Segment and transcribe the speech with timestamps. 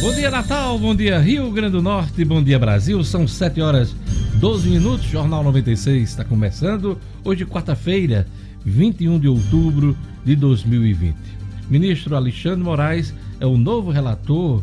[0.00, 0.78] Bom dia, Natal.
[0.78, 2.24] Bom dia, Rio Grande do Norte.
[2.24, 3.02] Bom dia, Brasil.
[3.02, 3.92] São 7 horas
[4.36, 5.06] 12 minutos.
[5.06, 6.96] Jornal 96 está começando.
[7.24, 8.24] Hoje, quarta-feira,
[8.64, 11.16] 21 de outubro de 2020.
[11.68, 14.62] Ministro Alexandre Moraes é o novo relator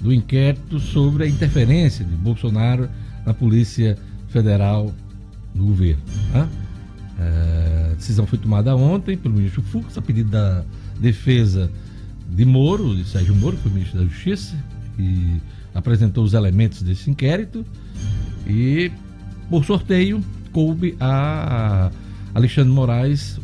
[0.00, 2.88] do inquérito sobre a interferência de Bolsonaro
[3.24, 3.96] na Polícia
[4.30, 4.92] Federal
[5.54, 6.02] do governo.
[6.32, 6.48] Né?
[7.20, 10.64] A decisão foi tomada ontem pelo ministro Fux, a pedido da
[10.98, 11.70] defesa
[12.28, 14.56] de Moro, de Sérgio Moro, que foi ministro da Justiça,
[14.98, 15.40] e
[15.74, 17.64] apresentou os elementos desse inquérito.
[18.46, 18.90] E,
[19.48, 21.90] por sorteio, coube a
[22.34, 23.40] Alexandre Moraes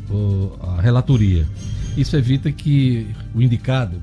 [0.60, 1.46] a relatoria.
[1.96, 4.02] Isso evita que o indicado,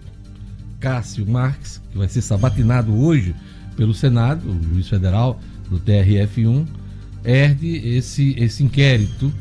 [0.80, 3.36] Cássio Marques, que vai ser sabatinado hoje
[3.76, 6.66] pelo Senado, o juiz federal do TRF1,
[7.24, 9.34] herde esse, esse inquérito,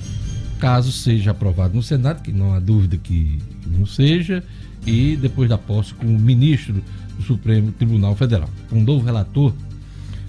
[0.59, 4.43] caso seja aprovado no Senado, que não há dúvida que não seja,
[4.87, 6.83] e depois da posse com o ministro
[7.17, 8.49] do Supremo Tribunal Federal.
[8.73, 9.53] Um novo relator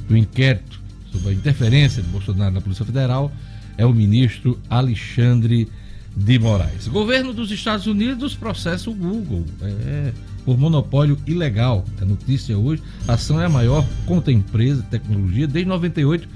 [0.08, 3.32] do inquérito sobre a interferência de Bolsonaro na Polícia Federal
[3.78, 5.68] é o ministro Alexandre
[6.16, 6.88] de Moraes.
[6.88, 10.14] Governo dos Estados Unidos processa o Google é,
[10.46, 11.84] por monopólio ilegal.
[12.02, 16.28] A notícia hoje, a ação é a maior contra a empresa de tecnologia desde 98,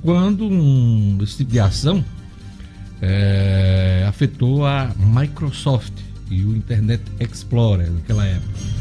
[0.00, 2.02] quando um, esse tipo de ação
[3.02, 5.92] é, afetou a Microsoft
[6.30, 8.75] e o Internet Explorer naquela época.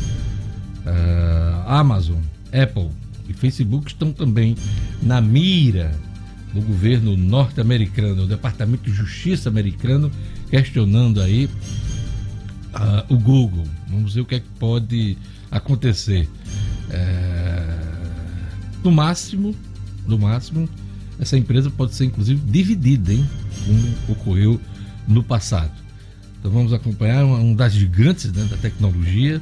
[0.85, 2.19] Uh, Amazon,
[2.53, 2.89] Apple
[3.27, 4.55] e Facebook estão também
[5.01, 5.91] na mira
[6.53, 10.11] do governo norte-americano, o Departamento de Justiça americano,
[10.49, 13.65] questionando aí uh, o Google.
[13.89, 15.17] Vamos ver o que é que pode
[15.51, 16.29] acontecer.
[16.89, 17.95] Uh,
[18.83, 19.55] no máximo,
[20.07, 20.69] no máximo,
[21.19, 23.25] essa empresa pode ser inclusive dividida, hein?
[23.65, 24.61] Como ocorreu
[25.07, 25.71] no passado.
[26.39, 29.41] Então vamos acompanhar uma das gigantes né, da tecnologia.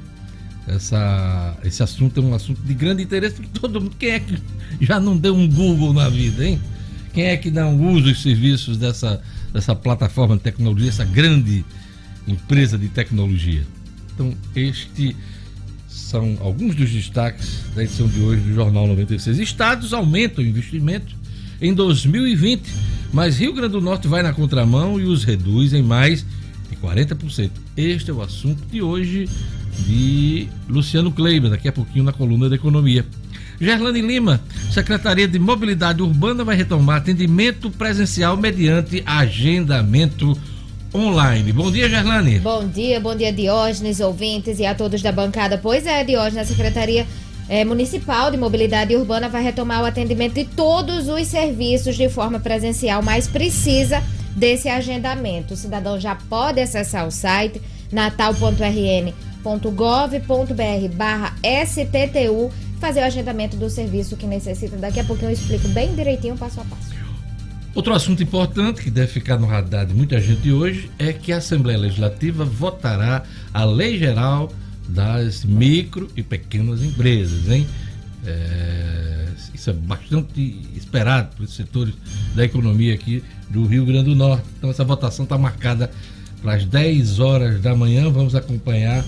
[0.68, 3.96] Essa, esse assunto é um assunto de grande interesse para todo mundo.
[3.98, 4.38] Quem é que
[4.80, 6.60] já não deu um Google na vida, hein?
[7.14, 9.22] Quem é que não usa os serviços dessa,
[9.52, 11.64] dessa plataforma de tecnologia, essa grande
[12.28, 13.64] empresa de tecnologia?
[14.14, 15.16] Então, este
[15.88, 19.38] são alguns dos destaques da edição de hoje do Jornal 96.
[19.40, 21.16] Estados aumentam o investimento
[21.62, 22.64] em 2020,
[23.12, 26.26] mas Rio Grande do Norte vai na contramão e os reduz em mais
[26.84, 27.50] 40%.
[27.78, 29.30] Este é o assunto de hoje
[29.80, 33.06] de Luciano Kleiber, daqui a pouquinho na coluna da economia.
[33.60, 34.42] Gerlane Lima,
[34.72, 40.38] Secretaria de Mobilidade Urbana vai retomar atendimento presencial mediante agendamento
[40.94, 41.52] online.
[41.54, 42.40] Bom dia, Gerlane.
[42.40, 45.58] Bom dia, bom dia, Diógenes, ouvintes e a todos da bancada.
[45.58, 47.08] Pois é, Diógenes, a Secretaria
[47.50, 52.40] é, Municipal de Mobilidade Urbana vai retomar o atendimento de todos os serviços de forma
[52.40, 54.04] presencial, mas precisa
[54.36, 55.54] desse agendamento.
[55.54, 57.62] O cidadão já pode acessar o site
[59.44, 62.50] natal.rn.gov.br barra STTU
[62.80, 64.78] fazer o agendamento do serviço que necessita.
[64.78, 66.94] Daqui a pouquinho eu explico bem direitinho, passo a passo.
[67.76, 71.38] Outro assunto importante que deve ficar no radar de muita gente hoje é que a
[71.38, 74.52] Assembleia Legislativa votará a Lei Geral
[74.88, 77.66] das Micro e Pequenas Empresas, hein?
[78.26, 81.96] É, isso é bastante esperado por setores
[82.36, 84.46] da economia aqui do Rio Grande do Norte.
[84.58, 85.90] Então essa votação está marcada
[86.42, 88.10] para as 10 horas da manhã.
[88.12, 89.04] Vamos acompanhar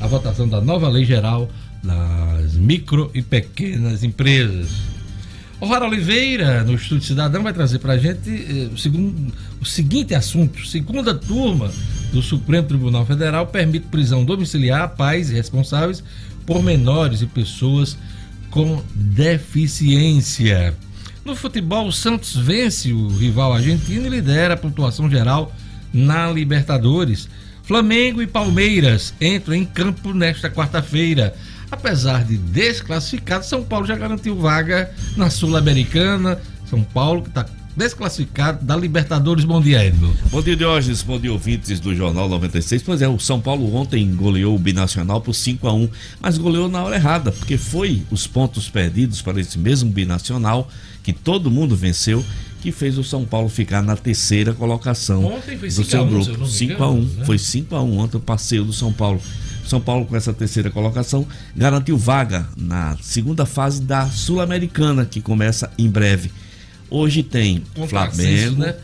[0.00, 1.48] a votação da nova lei geral
[1.82, 4.68] das micro e pequenas empresas.
[5.58, 9.64] O Rara Oliveira, no Estúdio Cidadão, vai trazer para a gente eh, o, segundo, o
[9.64, 10.66] seguinte assunto.
[10.66, 11.70] Segunda turma
[12.12, 16.04] do Supremo Tribunal Federal permite prisão domiciliar a pais e responsáveis
[16.44, 17.96] por menores e pessoas
[18.50, 20.74] com deficiência.
[21.24, 25.52] No futebol, o Santos vence o rival argentino e lidera a pontuação geral
[25.92, 27.28] na Libertadores.
[27.66, 31.34] Flamengo e Palmeiras entram em campo nesta quarta-feira.
[31.68, 36.40] Apesar de desclassificado, São Paulo já garantiu vaga na Sul-Americana.
[36.70, 37.44] São Paulo que está
[37.76, 39.44] desclassificado da Libertadores.
[39.44, 40.14] Bom dia, Edmo.
[40.30, 41.02] Bom dia, Diógenes.
[41.02, 42.84] Bom dia, ouvintes do Jornal 96.
[42.84, 45.88] Pois é, o São Paulo ontem goleou o Binacional por 5 a 1
[46.20, 50.70] mas goleou na hora errada, porque foi os pontos perdidos para esse mesmo Binacional
[51.02, 52.24] que todo mundo venceu,
[52.60, 56.46] que fez o São Paulo ficar na terceira colocação Ontem foi do seu grupo.
[56.46, 57.24] 5 a 1 né?
[57.24, 59.20] Foi 5 a 1 ontem o passeio do São Paulo.
[59.66, 65.70] São Paulo, com essa terceira colocação, garantiu vaga na segunda fase da Sul-Americana, que começa
[65.76, 66.30] em breve.
[66.88, 68.60] Hoje tem Flamengo.
[68.60, 68.76] né?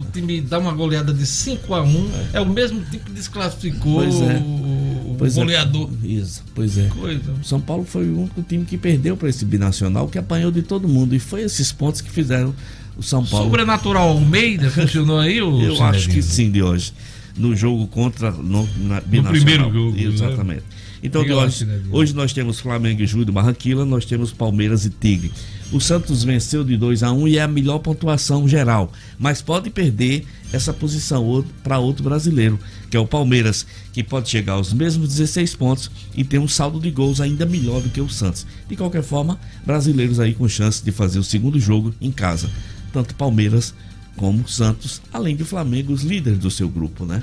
[0.00, 2.36] O time dá uma goleada de 5 a 1 é.
[2.38, 4.36] é o mesmo time que desclassificou pois é.
[4.38, 5.40] o, pois é.
[5.40, 5.90] goleador.
[6.04, 6.06] É.
[6.06, 6.86] Isso, pois é.
[6.86, 7.34] Coisa.
[7.42, 10.86] São Paulo foi o único time que perdeu para esse binacional, que apanhou de todo
[10.86, 11.16] mundo.
[11.16, 12.54] E foi esses pontos que fizeram
[12.98, 13.46] o São Paulo.
[13.46, 15.40] Sobrenatural Almeida funcionou aí?
[15.40, 16.92] O Eu acho que sim, de hoje.
[17.36, 19.96] No jogo contra no, na, no primeiro jogo.
[19.96, 20.62] Exatamente.
[20.62, 20.78] Né?
[21.00, 25.32] Então, hoje, hoje nós temos Flamengo e Júlio Barranquilla, nós temos Palmeiras e Tigre.
[25.70, 29.42] O Santos venceu de 2 a 1 um e é a melhor pontuação geral, mas
[29.42, 32.58] pode perder essa posição para outro brasileiro,
[32.90, 36.80] que é o Palmeiras, que pode chegar aos mesmos 16 pontos e ter um saldo
[36.80, 38.46] de gols ainda melhor do que o Santos.
[38.66, 42.50] De qualquer forma, brasileiros aí com chance de fazer o segundo jogo em casa,
[42.98, 43.72] tanto Palmeiras
[44.16, 47.22] como Santos, além de Flamengo, os líderes do seu grupo, né?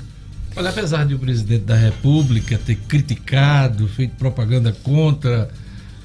[0.56, 5.50] Olha, apesar de o presidente da República ter criticado, feito propaganda contra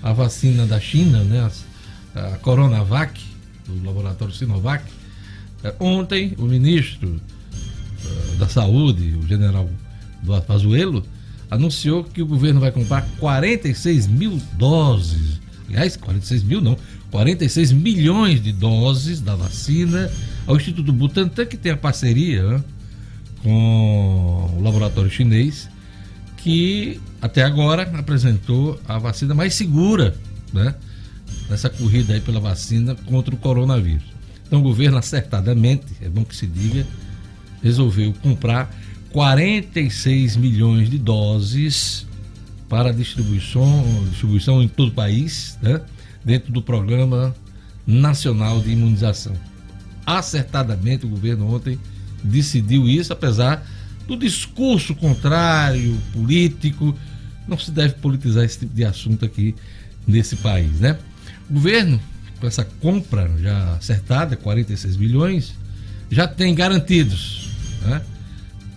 [0.04, 1.50] a vacina da China, né?
[2.14, 3.18] a Coronavac,
[3.66, 4.84] do laboratório Sinovac.
[5.64, 9.70] É, ontem, o ministro uh, da Saúde, o general
[10.22, 11.06] Eduardo Pazuello,
[11.50, 15.40] anunciou que o governo vai comprar 46 mil doses.
[15.70, 16.78] Aliás, 46 mil não,
[17.12, 20.10] 46 milhões de doses da vacina
[20.48, 22.64] ao Instituto Butantan, que tem a parceria né,
[23.44, 25.70] com o laboratório chinês,
[26.38, 30.16] que até agora apresentou a vacina mais segura,
[30.54, 30.74] né?
[31.50, 34.04] nessa corrida aí pela vacina contra o coronavírus.
[34.48, 36.88] Então o governo acertadamente, é bom que se diga,
[37.62, 38.74] resolveu comprar
[39.12, 42.08] 46 milhões de doses
[42.70, 45.82] para distribuição, distribuição em todo o país, né?
[46.24, 47.36] Dentro do Programa
[47.86, 49.34] Nacional de Imunização.
[50.06, 51.80] Acertadamente o governo ontem
[52.24, 53.66] decidiu isso, apesar
[54.08, 56.96] do discurso contrário, político.
[57.48, 59.56] Não se deve politizar esse tipo de assunto aqui
[60.08, 60.98] nesse país, né?
[61.50, 62.00] O governo,
[62.40, 65.54] com essa compra já acertada, 46 bilhões,
[66.10, 67.50] já tem garantidos
[67.82, 68.02] né,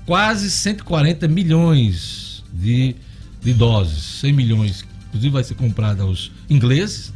[0.06, 2.94] quase 140 milhões de,
[3.42, 4.02] de doses.
[4.20, 7.12] 100 milhões, inclusive, vai ser comprada aos ingleses,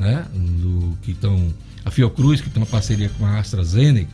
[0.00, 1.52] né, do, que estão.
[1.84, 4.10] A Fiocruz, que tem uma parceria com a AstraZeneca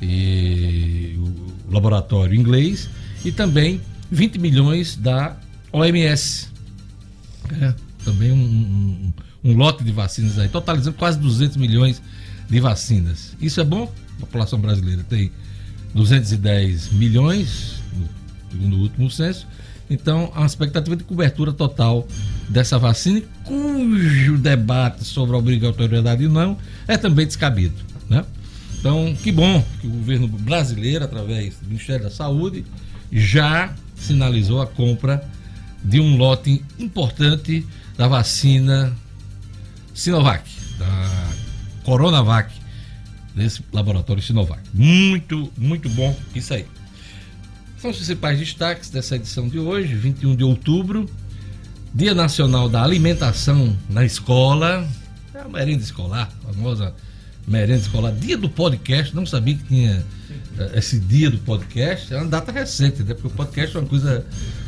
[0.00, 2.88] e o laboratório inglês,
[3.24, 3.80] e também
[4.10, 5.36] 20 milhões da
[5.72, 6.48] OMS.
[7.60, 7.74] É,
[8.04, 9.12] também um, um
[9.44, 12.00] um lote de vacinas aí, totalizando quase 200 milhões
[12.48, 13.34] de vacinas.
[13.40, 13.92] Isso é bom?
[14.16, 15.32] A população brasileira tem
[15.94, 17.82] 210 milhões,
[18.50, 19.46] segundo o último censo.
[19.90, 22.06] Então, uma expectativa de cobertura total
[22.52, 27.74] dessa vacina, cujo debate sobre a obrigatoriedade não é também descabido.
[28.08, 28.24] Né?
[28.78, 32.64] Então, que bom que o governo brasileiro, através do Ministério da Saúde,
[33.10, 35.26] já sinalizou a compra
[35.82, 37.66] de um lote importante
[37.96, 38.92] da vacina
[39.94, 41.32] Sinovac, da
[41.84, 42.52] Coronavac,
[43.34, 44.60] desse laboratório Sinovac.
[44.74, 46.66] Muito, muito bom isso aí.
[47.78, 51.08] São os principais destaques dessa edição de hoje, 21 de outubro,
[51.94, 54.88] Dia Nacional da Alimentação na Escola,
[55.34, 56.94] é a merenda escolar, a famosa
[57.46, 60.02] merenda escolar, dia do podcast, não sabia que tinha
[60.58, 63.12] eh, esse dia do podcast, é uma data recente, né?
[63.12, 64.24] Porque o podcast é uma coisa,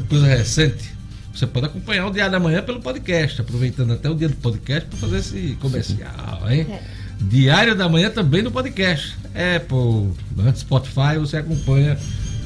[0.07, 0.93] coisa recente.
[1.35, 4.87] Você pode acompanhar o Diário da Manhã pelo podcast, aproveitando até o dia do podcast
[4.87, 6.67] para fazer esse comercial, hein?
[6.71, 6.83] É.
[7.23, 9.17] Diário da Manhã também no podcast.
[9.29, 10.53] Apple, né?
[10.55, 11.99] Spotify, você acompanha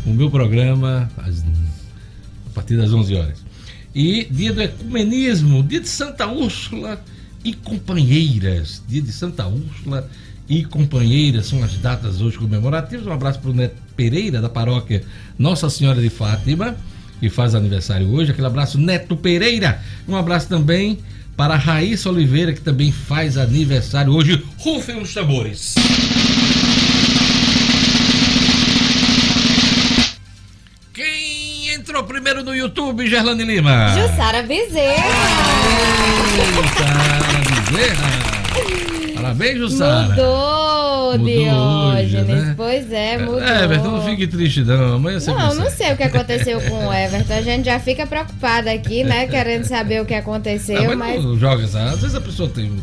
[0.06, 3.47] o meu programa a partir das 11 horas.
[3.98, 7.02] E dia do ecumenismo, dia de Santa Úrsula
[7.44, 8.80] e companheiras.
[8.86, 10.08] Dia de Santa Úrsula
[10.48, 13.04] e companheiras são as datas hoje comemorativas.
[13.08, 15.02] Um abraço para o Neto Pereira, da paróquia
[15.36, 16.76] Nossa Senhora de Fátima
[17.18, 18.30] que faz aniversário hoje.
[18.30, 19.82] Aquele abraço, Neto Pereira.
[20.06, 21.00] Um abraço também
[21.36, 24.40] para a Raíssa Oliveira, que também faz aniversário hoje.
[24.58, 25.74] Rufem os tambores.
[31.88, 33.88] Entrou primeiro no YouTube, Gerlane Lima?
[33.88, 35.08] Jussara Bezerra.
[36.36, 39.14] Jussara Bezerra.
[39.14, 40.08] Parabéns, Jussara.
[40.10, 42.26] Mudou mudou, Diógenes.
[42.26, 42.54] Né?
[42.54, 43.42] Pois é, é mudou.
[43.42, 44.96] É, Everton, não fique triste, não.
[44.96, 47.32] Amanhã você Não, não sei o que aconteceu com o Everton.
[47.32, 49.26] A gente já fica preocupado aqui, né?
[49.26, 50.82] Querendo saber o que aconteceu.
[50.82, 51.24] Não, mas, mas...
[51.24, 52.82] Não joga, às vezes a pessoa tem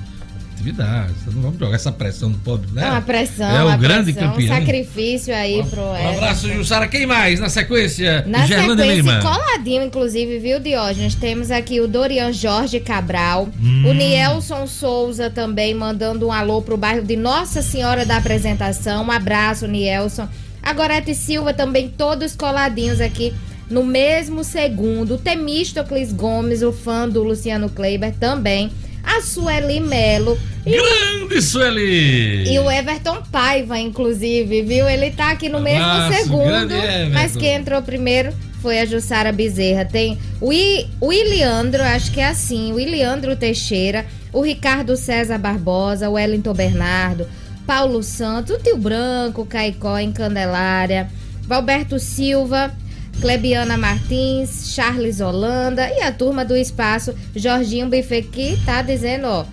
[0.65, 1.13] atividade.
[1.27, 2.89] Não vamos jogar essa pressão no pobre, né?
[2.89, 3.50] Uma pressão.
[3.50, 4.55] É o grande pressão, campeão.
[4.55, 6.88] Um sacrifício aí um, pro Um abraço, Jussara.
[6.88, 8.24] Quem mais na sequência?
[8.27, 9.22] Na Gerlanda sequência, Lima.
[9.22, 11.15] coladinho, inclusive, viu, Diógenes?
[11.15, 13.50] Temos aqui o Dorian Jorge Cabral.
[13.62, 13.89] Hum.
[13.89, 19.05] O Nielson Souza também mandando um alô pro bairro de Nossa Senhora da Apresentação.
[19.05, 20.27] Um abraço, Nielson.
[20.63, 23.34] A Gorete Silva também, todos coladinhos aqui
[23.69, 25.15] no mesmo segundo.
[25.15, 28.72] O Temístocles Gomes, o fã do Luciano Kleiber, também
[29.05, 30.38] a Sueli Melo.
[30.65, 32.51] Grande Sueli!
[32.51, 34.89] E o Everton Paiva, inclusive, viu?
[34.89, 36.74] Ele tá aqui no mesmo segundo,
[37.13, 39.85] mas quem entrou primeiro foi a Jussara Bezerra.
[39.85, 45.38] Tem o, I, o Iliandro, acho que é assim, o Iliandro Teixeira, o Ricardo César
[45.38, 47.27] Barbosa, o Wellington Bernardo,
[47.67, 51.09] Paulo Santos, o Tio Branco, Caicó em Candelária,
[51.43, 52.74] Valberto Silva,
[53.22, 59.45] Clebiana Martins, Charles Holanda e a turma do espaço Jorginho Buffet que tá dizendo, ó,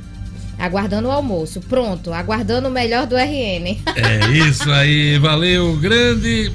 [0.58, 1.60] aguardando o almoço.
[1.60, 3.78] Pronto, aguardando o melhor do RN.
[3.96, 6.52] É isso aí, valeu, grande.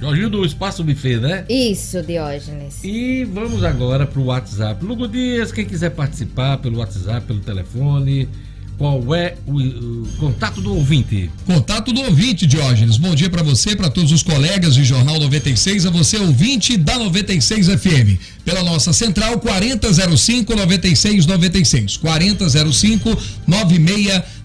[0.00, 1.44] Jorginho do Espaço Buffet, né?
[1.46, 2.82] Isso, Diógenes.
[2.82, 4.82] E vamos agora pro WhatsApp.
[4.82, 8.26] Lugo Dias, quem quiser participar pelo WhatsApp, pelo telefone,
[8.80, 11.30] qual é o, o, contato do ouvinte?
[11.44, 12.96] Contato do ouvinte, Diógenes.
[12.96, 16.98] Bom dia para você, para todos os colegas de Jornal 96, a você ouvinte da
[16.98, 18.18] 96 FM.
[18.42, 21.98] Pela nossa central 4005 9696.
[21.98, 24.39] 4005 9696.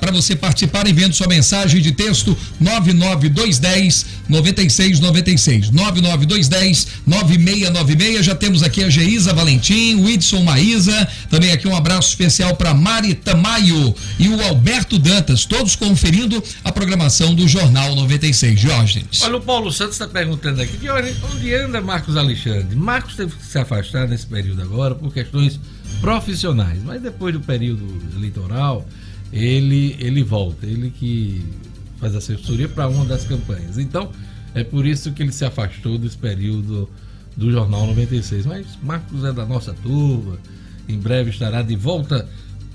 [0.00, 5.70] Para você participar enviando sua mensagem de texto 99210 9696.
[5.70, 8.24] 99210 9696.
[8.24, 12.72] Já temos aqui a Geisa Valentim, o Whitson Maísa, também aqui um abraço especial para
[12.72, 18.58] Mari Tamayo e o Alberto Dantas, todos conferindo a programação do Jornal 96.
[18.58, 19.04] Jorge.
[19.22, 22.74] Olha, o Paulo Santos está perguntando aqui, onde anda Marcos Alexandre?
[22.74, 25.60] Marcos teve que se afastar nesse período agora por questões
[26.02, 28.86] profissionais, mas depois do período eleitoral,
[29.32, 31.46] ele, ele volta, ele que
[31.98, 33.78] faz assessoria para uma das campanhas.
[33.78, 34.10] Então,
[34.52, 36.90] é por isso que ele se afastou desse período
[37.36, 38.44] do Jornal 96.
[38.44, 40.38] Mas Marcos é da nossa turma,
[40.88, 42.28] em breve estará de volta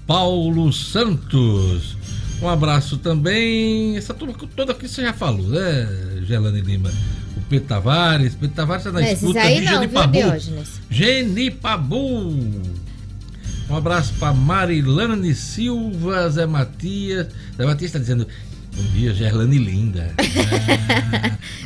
[0.07, 1.97] Paulo Santos.
[2.41, 3.97] Um abraço também.
[3.97, 6.89] Essa turma toda aqui você já falou, né, Gelane Lima?
[7.35, 8.35] O Pedro Tavares.
[8.35, 10.13] Pedro Tavares está na Esses escuta aí de não, Genipabu.
[10.13, 10.63] viu?
[10.89, 12.86] Genipabu.
[13.69, 17.27] Um abraço para Marilane Silva, Zé Matias.
[17.57, 18.27] Zé Matias está dizendo.
[18.75, 20.13] Bom dia, Gerlane Linda.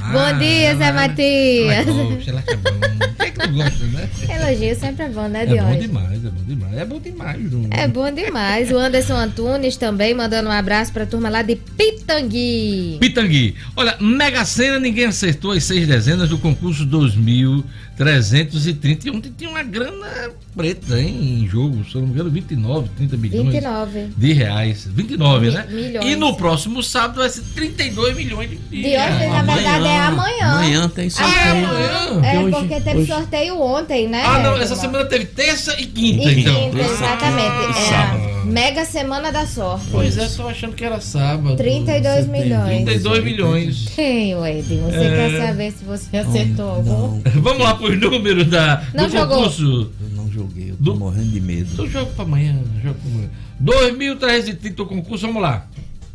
[0.02, 1.88] Ah, Bom dia, Zé ela- Matias.
[1.88, 3.21] Ela gosta, ela bom.
[3.40, 4.10] É que gosta, né?
[4.30, 5.82] Elogio sempre é bom, né, É bom Diógenes?
[5.82, 6.78] demais, é bom demais.
[6.78, 7.68] É bom demais, Bruno.
[7.72, 8.72] É bom demais.
[8.72, 12.98] O Anderson Antunes também mandando um abraço pra turma lá de Pitangui.
[13.00, 13.56] Pitangui.
[13.76, 19.08] Olha, Mega Sena, ninguém acertou as seis dezenas do concurso 2330.
[19.08, 20.08] E ontem tinha uma grana
[20.56, 21.84] preta, hein, em jogo.
[21.86, 24.08] Se eu não me engano, 29, 30 milhões 29.
[24.18, 24.88] de reais.
[24.92, 25.66] 29, Mi- né?
[25.70, 26.06] milhões.
[26.06, 30.52] E no próximo sábado vai ser 32 milhões de Diógenes, na verdade, é amanhã.
[30.52, 31.38] Amanhã tem sorteio.
[31.38, 32.22] Ah, amanhã?
[32.26, 33.21] É, Hoje- porque teve hoje- sorteio
[33.54, 34.24] ontem, né?
[34.26, 36.72] Ah, não, essa semana teve terça e quinta, E então.
[36.72, 37.70] quinta, exatamente.
[37.80, 38.24] É Sábado.
[38.42, 39.86] a mega semana da sorte.
[39.92, 41.56] Pois é, só achando que era sábado.
[41.56, 42.84] 32 Você tem milhões.
[42.86, 43.86] 32 milhões.
[43.96, 44.86] Quem, Edinho?
[44.86, 45.30] Você É.
[45.30, 46.92] quer saber se você acertou algum?
[46.92, 49.38] Não, Vamos lá pros números da, Não do jogou.
[49.38, 49.92] concurso.
[50.02, 51.70] eu não joguei, eu tô Do- morrendo de medo.
[51.74, 53.30] Então jogo pra amanhã, jogo pra amanhã.
[53.62, 55.68] 2.330 o concurso, vamos lá.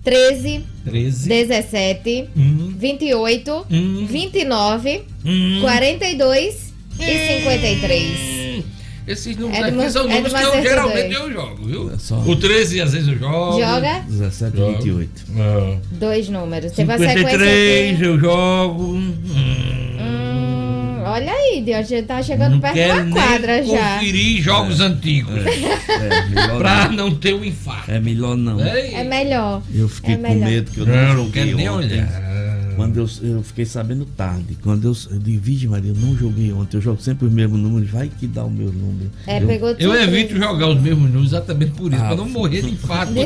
[0.02, 1.28] 13, 13.
[1.28, 5.58] 17, Hum, 28, hum, 29, hum.
[5.60, 6.65] 42
[7.00, 8.02] e 53.
[8.58, 8.62] Hum,
[9.06, 11.92] Esses números É aqui uma- são é números que eu geralmente eu jogo, viu?
[11.94, 13.60] É só- O 13 às vezes eu jogo.
[13.60, 14.70] Joga 17 Jogo.
[14.72, 15.22] e 28.
[15.38, 15.78] Ah.
[15.92, 16.72] dois números.
[16.72, 18.04] Sequência 53 aqui.
[18.04, 18.82] eu jogo.
[18.94, 19.14] Hum.
[20.00, 23.94] Hum, olha aí, Deus, já tá chegando Não perto quero da quadra nem já.
[23.94, 25.34] conferir jogos antigos.
[25.36, 26.96] É, melhor Pra não.
[27.10, 27.90] não ter o infarto.
[27.90, 28.60] É melhor não.
[28.60, 29.62] É melhor.
[29.72, 31.92] Eu fiquei É com medo que eu não, Não, não joguei quero nem ontem.
[31.92, 32.25] olhar.
[32.76, 36.76] Quando eu, eu fiquei sabendo tarde, quando eu, eu digo, Maria, eu não joguei ontem,
[36.76, 39.10] eu jogo sempre os mesmos números, vai que dá o meu número.
[39.26, 42.28] É, eu, pegou Eu evito jogar os mesmos números exatamente por isso, Ah, pra não
[42.28, 43.12] morrer de infarto.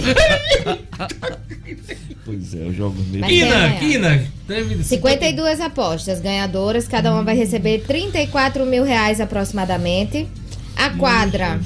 [2.24, 3.20] Pois é, eu jogo os mesmos.
[3.20, 9.20] Mas Quina, é, Quina, teve 52 apostas ganhadoras, cada uma vai receber 34 mil reais
[9.20, 10.28] aproximadamente.
[10.76, 11.58] A quadra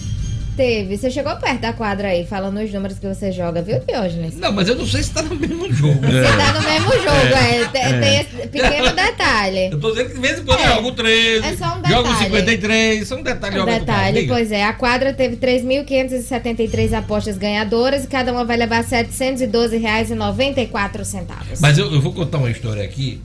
[0.57, 0.97] teve.
[0.97, 4.37] Você chegou perto da quadra aí, falando os números que você joga, viu, Diógenes?
[4.37, 6.01] Não, mas eu não sei se tá no mesmo jogo.
[6.01, 7.65] Você tá no mesmo jogo, é.
[7.69, 9.71] Tem, tem esse pequeno detalhe.
[9.73, 11.89] Eu tô dizendo que de vez em quando É, eu jogo 13, é só um
[11.89, 12.25] jogo detalhe.
[12.25, 13.61] 53, só um detalhe.
[13.61, 18.85] Um detalhe, pois é, a quadra teve 3.573 apostas ganhadoras e cada uma vai levar
[18.85, 21.59] R$ 712,94.
[21.61, 23.21] Mas eu, eu vou contar uma história aqui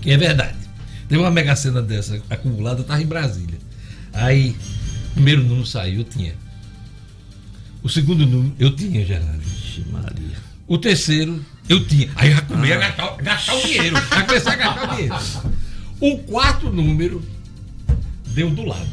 [0.00, 0.56] que é verdade.
[1.08, 3.58] Teve uma mega cena dessa acumulada, eu tava em Brasília.
[4.12, 4.56] Aí,
[5.14, 6.34] primeiro número saiu, eu tinha.
[7.82, 9.40] O segundo número, eu tinha, Gerardo.
[9.40, 10.36] Vixe Maria.
[10.66, 12.10] O terceiro, eu tinha.
[12.14, 13.96] Aí já comecei a gastar, gastar o dinheiro.
[13.96, 15.14] Já comecei a gastar o dinheiro.
[16.00, 17.22] O quarto número
[18.28, 18.90] deu do lado.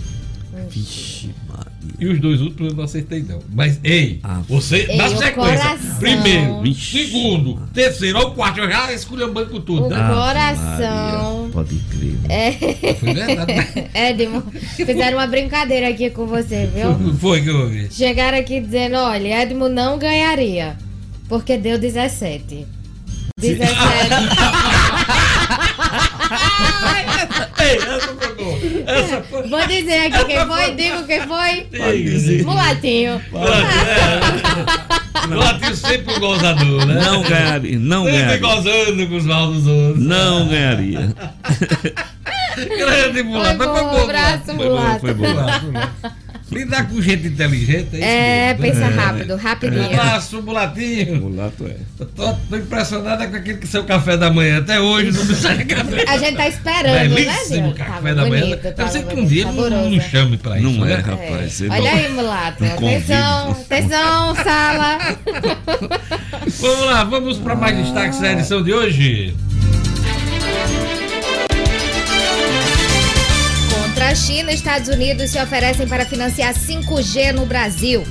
[0.70, 1.69] Vixe Maria.
[2.00, 3.40] E os dois últimos eu não acertei, não.
[3.54, 4.42] Mas, ei, Ah.
[4.48, 5.96] você, Ei, na o sequência, coração.
[6.00, 7.06] primeiro, Vixe.
[7.06, 9.86] segundo, terceiro, ou quarto, eu já esculhambando com tudo.
[9.86, 10.10] O né?
[10.14, 11.40] coração.
[11.40, 12.16] Maria, Pode crer.
[12.30, 12.52] É,
[12.96, 13.54] Foi verdade.
[13.54, 13.90] né?
[14.10, 14.44] Edmo,
[14.76, 17.14] fizeram uma brincadeira aqui com você, viu?
[17.16, 17.88] Foi que eu ouvi.
[17.92, 20.78] Chegaram aqui dizendo, olha, Edmo não ganharia,
[21.28, 22.66] porque deu 17.
[23.40, 23.70] 17.
[27.60, 28.14] Ei, essa
[28.70, 29.48] foi foi.
[29.50, 31.68] Vou dizer aqui quem foi, digo quem foi.
[32.46, 33.22] Mulatinho.
[35.24, 35.28] É.
[35.28, 37.02] Mulatinho sempre um gozador, né?
[37.04, 38.40] Não ganharia, não Sempre ganharia.
[38.40, 40.06] gozando com os mal dos outros.
[40.06, 41.16] Não ganharia.
[42.78, 43.58] Grande mulato.
[43.58, 45.00] Foi foi bom, bom, abraço, mulato.
[45.00, 45.28] Foi bom.
[45.28, 46.29] Mulato, mulato.
[46.52, 48.70] Lidar com gente inteligente é isso É, mesmo, né?
[48.90, 49.86] pensa rápido, rapidinho.
[49.86, 51.16] Abraço, mulatinho.
[51.22, 51.76] Mulato é.
[52.16, 54.58] Tô, tô impressionado com aquele que seu café da manhã.
[54.58, 56.06] Até hoje não me sai café.
[56.08, 57.74] A gente tá esperando, né, Belíssimo Gil?
[57.76, 58.42] café Tava da manhã.
[58.42, 59.90] bonito, Deve ser que um dia não, saboroso.
[59.90, 60.96] não chame pra isso, Não é, né?
[61.06, 61.62] rapaz.
[61.62, 61.66] É.
[61.66, 62.64] é Olha aí, mulato.
[62.64, 62.68] Um.
[62.74, 64.98] Atenção, atenção, sala.
[66.62, 69.36] Vamos lá, vamos para mais destaques da edição de hoje.
[74.10, 78.04] A China, Estados Unidos se oferecem para financiar 5G no Brasil.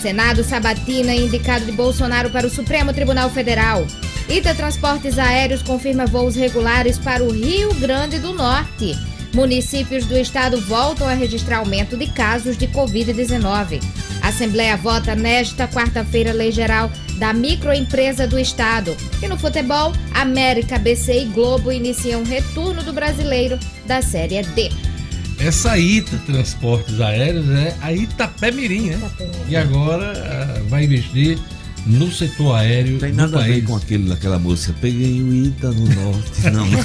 [0.00, 3.86] Senado sabatina indicado de Bolsonaro para o Supremo Tribunal Federal.
[4.26, 8.96] Ita Transportes Aéreos confirma voos regulares para o Rio Grande do Norte.
[9.34, 13.82] Municípios do estado voltam a registrar aumento de casos de Covid-19.
[14.22, 18.96] Assembleia vota nesta quarta-feira lei geral da microempresa do estado.
[19.22, 24.93] E no futebol, América, BC e Globo iniciam o retorno do brasileiro da Série D.
[25.38, 29.10] Essa Ita Transportes Aéreos é a Itapemirim, né?
[29.48, 31.38] E agora ah, vai investir
[31.86, 33.64] no setor aéreo Não tem nada a ver país.
[33.66, 34.74] com aquele, aquela música.
[34.80, 36.40] Peguei o Ita no norte.
[36.50, 36.80] Não, não.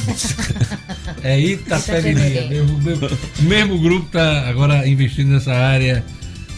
[1.24, 2.20] É Itapemirim.
[2.20, 2.50] Itapemirim.
[2.50, 3.10] mesmo, mesmo,
[3.42, 6.04] mesmo grupo está agora investindo nessa área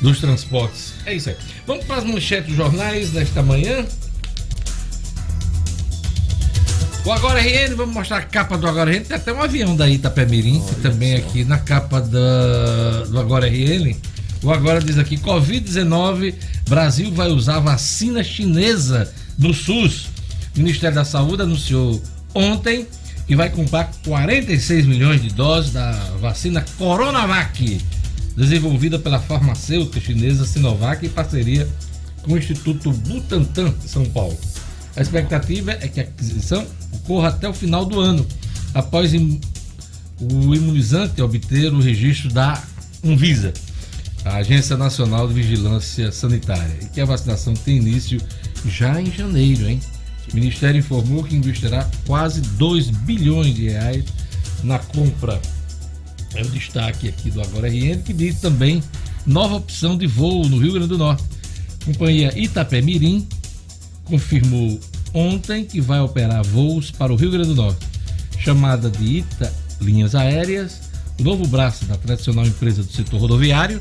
[0.02, 0.94] dos transportes.
[1.06, 1.36] É isso aí.
[1.68, 3.86] Vamos para as manchetes dos jornais desta manhã.
[7.04, 9.04] O Agora RN, vamos mostrar a capa do Agora RN.
[9.04, 13.96] Tem até um avião da Itapemirim, que também aqui na capa da, do Agora RN.
[14.44, 16.36] O Agora diz aqui: Covid-19,
[16.70, 20.10] Brasil vai usar vacina chinesa no SUS.
[20.56, 22.00] O Ministério da Saúde anunciou
[22.36, 22.88] ontem
[23.26, 27.82] que vai comprar 46 milhões de doses da vacina Coronavac,
[28.38, 31.68] desenvolvida pela farmacêutica chinesa Sinovac em parceria
[32.22, 34.38] com o Instituto Butantan de São Paulo.
[34.96, 38.26] A expectativa é que a aquisição ocorra até o final do ano,
[38.74, 42.62] após o imunizante obter o registro da
[43.04, 43.54] Anvisa,
[44.24, 48.22] a Agência Nacional de Vigilância Sanitária, e que a vacinação tem início
[48.66, 49.80] já em janeiro, hein?
[50.32, 54.06] O Ministério informou que investirá quase 2 bilhões de reais
[54.64, 55.42] na compra.
[56.36, 58.82] É o destaque aqui do Agora RN, que diz também
[59.26, 61.24] nova opção de voo no Rio Grande do Norte.
[61.84, 63.28] Companhia Itapemirim
[64.06, 64.80] confirmou
[65.14, 67.86] ontem que vai operar voos para o Rio Grande do Norte.
[68.40, 70.80] Chamada de Ita Linhas Aéreas,
[71.20, 73.80] o novo braço da tradicional empresa do setor rodoviário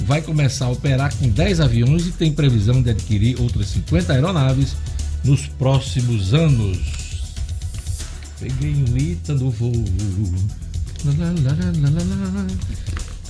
[0.00, 4.76] vai começar a operar com 10 aviões e tem previsão de adquirir outras 50 aeronaves
[5.24, 6.78] nos próximos anos.
[8.38, 9.72] Peguei um Ita no voo.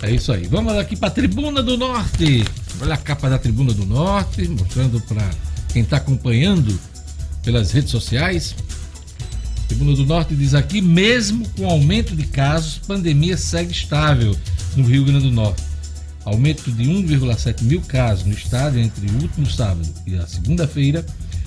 [0.03, 0.47] É isso aí.
[0.47, 2.45] Vamos aqui para a Tribuna do Norte.
[2.81, 5.29] Olha a capa da Tribuna do Norte, mostrando para
[5.73, 6.79] quem está acompanhando
[7.42, 8.55] pelas redes sociais.
[9.66, 14.37] Tribuna do Norte diz aqui: mesmo com aumento de casos, pandemia segue estável
[14.77, 15.62] no Rio Grande do Norte.
[16.24, 21.05] Aumento de 1,7 mil casos no estado entre o último sábado e a segunda-feira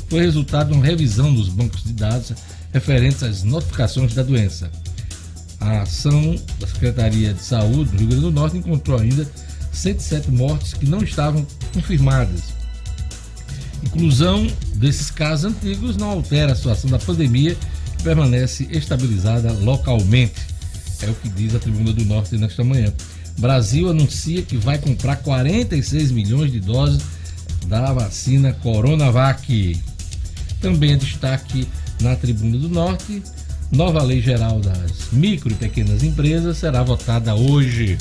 [0.10, 2.34] foi resultado de uma revisão dos bancos de dados
[2.73, 4.71] referentes às notificações da doença.
[5.60, 9.30] A ação da Secretaria de Saúde do Rio Grande do Norte encontrou ainda
[9.71, 12.61] 107 mortes que não estavam confirmadas.
[13.84, 17.56] Inclusão desses casos antigos não altera a situação da pandemia
[17.98, 20.39] que permanece estabilizada localmente.
[21.02, 22.94] É o que diz a Tribuna do Norte nesta manhã.
[23.38, 27.02] Brasil anuncia que vai comprar 46 milhões de doses
[27.65, 29.80] da vacina Coronavac.
[30.60, 31.67] Também é destaque
[32.02, 33.24] na Tribuna do Norte.
[33.72, 37.98] Nova Lei Geral das Micro e Pequenas Empresas será votada hoje.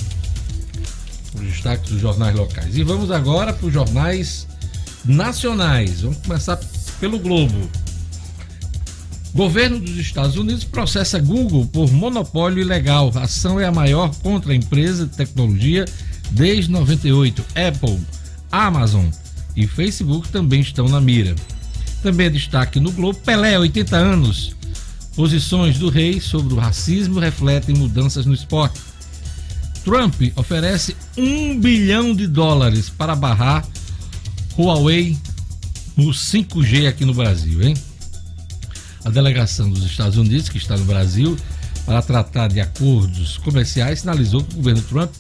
[1.35, 2.77] Os destaques dos jornais locais.
[2.77, 4.47] E vamos agora para os jornais
[5.05, 6.03] nacionais.
[6.03, 6.59] Vamos começar
[6.99, 7.71] pelo Globo.
[9.33, 13.13] Governo dos Estados Unidos processa Google por monopólio ilegal.
[13.15, 15.85] A ação é a maior contra a empresa de tecnologia
[16.31, 17.45] desde 98.
[17.55, 18.01] Apple,
[18.51, 19.07] Amazon
[19.57, 21.35] e Facebook também estão na mira.
[22.03, 24.57] Também é destaque no Globo Pelé, 80 anos.
[25.15, 28.81] Posições do rei sobre o racismo refletem mudanças no esporte.
[29.85, 33.65] Trump oferece um bilhão de dólares para barrar
[34.61, 35.17] Huawei
[35.97, 37.75] no 5G aqui no Brasil, hein?
[39.05, 41.37] A delegação dos Estados Unidos, que está no Brasil,
[41.87, 45.11] para tratar de acordos comerciais, sinalizou que o governo Trump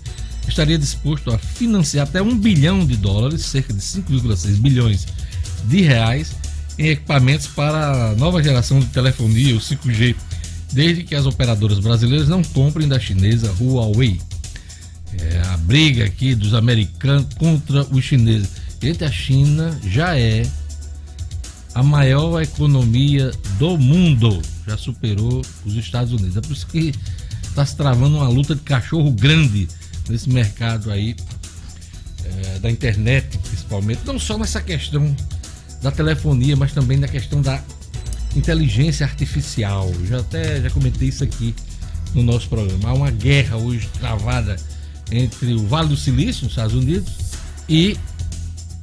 [0.46, 5.06] estaria disposto a financiar até um bilhão de dólares, cerca de 5,6 bilhões
[5.64, 6.36] de reais,
[6.78, 10.14] em equipamentos para a nova geração de telefonia, o 5G,
[10.72, 14.20] desde que as operadoras brasileiras não comprem da chinesa Huawei.
[15.18, 18.59] É a briga aqui dos americanos contra os chineses.
[18.82, 20.42] Gente, a China já é
[21.74, 24.40] a maior economia do mundo.
[24.66, 26.36] Já superou os Estados Unidos.
[26.36, 26.94] É por isso que
[27.42, 29.68] está se travando uma luta de cachorro grande
[30.08, 31.14] nesse mercado aí
[32.24, 34.00] é, da internet, principalmente.
[34.06, 35.14] Não só nessa questão
[35.82, 37.62] da telefonia, mas também na questão da
[38.34, 39.92] inteligência artificial.
[40.06, 41.54] Já até já comentei isso aqui
[42.14, 42.88] no nosso programa.
[42.88, 44.56] Há uma guerra hoje travada
[45.10, 47.12] entre o Vale do Silício, nos Estados Unidos,
[47.68, 47.96] e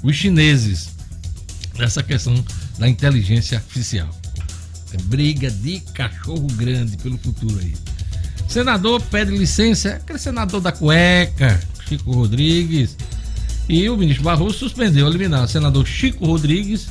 [0.03, 0.89] os chineses
[1.77, 2.43] nessa questão
[2.77, 4.09] da inteligência artificial.
[4.93, 7.75] É briga de cachorro grande pelo futuro aí.
[8.47, 12.95] Senador pede licença, aquele senador da cueca, Chico Rodrigues,
[13.67, 16.87] e o ministro Barroso suspendeu eliminar o senador Chico Rodrigues,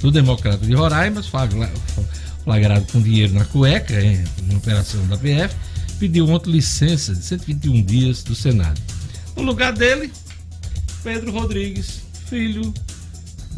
[0.00, 4.24] do Democrata de Roraima, flagrado com dinheiro na cueca, em
[4.56, 5.54] operação da PF,
[5.98, 8.80] pediu ontem licença de 121 dias do Senado.
[9.36, 10.12] No lugar dele,
[11.02, 12.72] Pedro Rodrigues, filho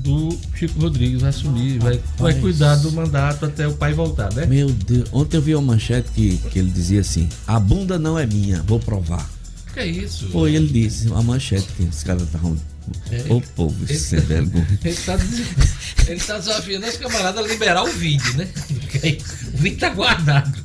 [0.01, 4.47] do Chico Rodrigues, vai assumir, vai, vai cuidar do mandato até o pai voltar, né?
[4.47, 8.19] Meu Deus, ontem eu vi uma manchete que, que ele dizia assim: a bunda não
[8.19, 9.29] é minha, vou provar.
[9.73, 10.29] Que é isso?
[10.31, 12.57] Foi, ele disse, uma manchete que os caras estavam.
[13.11, 14.67] É, Ô povo, ele, sem vergonha.
[14.83, 15.17] Ele está
[16.09, 18.49] ele tá desafiando os camaradas a liberar o vídeo, né?
[19.55, 20.59] O vídeo tá guardado.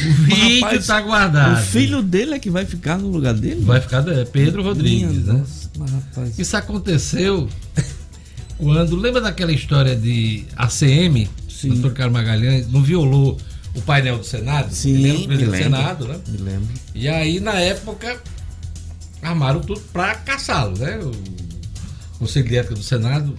[0.00, 1.60] O vídeo rapaz, tá guardado.
[1.60, 3.64] O filho dele é que vai ficar no lugar dele?
[3.64, 5.38] Vai ficar é, Pedro Rodrigues, Minha né?
[5.40, 5.67] Nossa,
[6.38, 7.48] Isso aconteceu
[8.56, 8.96] quando.
[8.96, 11.68] Lembra daquela história de ACM, Sim.
[11.70, 13.38] doutor Carlos Magalhães, não violou
[13.74, 14.72] o painel do Senado?
[14.72, 16.20] Sim, ele era o presidente do Senado, né?
[16.28, 16.68] Me lembro.
[16.94, 18.20] E aí, na época,
[19.22, 20.98] armaram tudo para caçá-lo, né?
[20.98, 23.36] O Conselho de Ética do Senado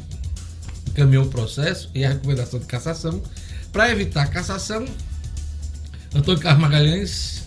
[0.87, 3.21] encaminhou o processo e a recomendação de cassação.
[3.71, 4.85] Para evitar a cassação,
[6.13, 7.43] Antônio Carlos Magalhães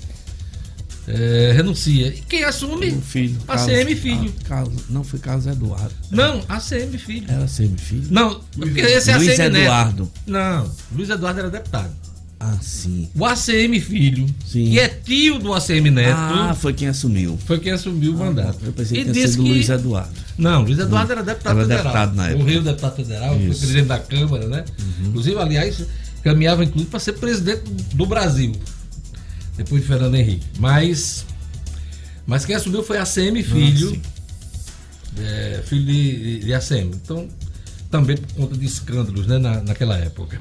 [1.07, 2.09] é, renuncia.
[2.09, 2.91] E quem assume?
[2.91, 3.37] O filho.
[3.49, 4.33] ACM Filho.
[4.45, 5.93] Carlos, não foi Carlos Eduardo.
[6.11, 7.27] Não, ACM Filho.
[7.29, 8.07] Era ACM Filho?
[8.11, 10.03] Não, porque esse é Luiz ACM Eduardo.
[10.05, 10.12] Neto.
[10.27, 11.91] Não, Luiz Eduardo era deputado.
[12.38, 13.09] Ah, sim.
[13.15, 14.71] O ACM Filho, sim.
[14.71, 16.17] que é tio do ACM Neto.
[16.19, 17.38] Ah, foi quem assumiu.
[17.47, 18.59] Foi quem assumiu o ah, mandato.
[18.65, 19.37] Eu pensei e que que...
[19.37, 20.12] Luiz Eduardo.
[20.37, 21.17] Não, Luiz Eduardo hum.
[21.17, 21.85] era deputado era federal.
[21.85, 22.43] Deputado na época.
[22.43, 23.47] Morreu deputado federal, Isso.
[23.47, 24.65] foi presidente da Câmara, né?
[24.81, 25.09] Uhum.
[25.09, 25.85] Inclusive, aliás,
[26.23, 27.62] caminhava inclusive para ser presidente
[27.95, 28.53] do Brasil.
[29.64, 30.46] Depois de Fernando Henrique.
[30.59, 31.25] Mas
[32.27, 34.01] mas quem assumiu foi a ACM Filho.
[35.18, 36.90] Ah, é, filho de, de ACM.
[36.94, 37.29] Então,
[37.90, 40.38] também por conta de escândalos né, na, naquela época.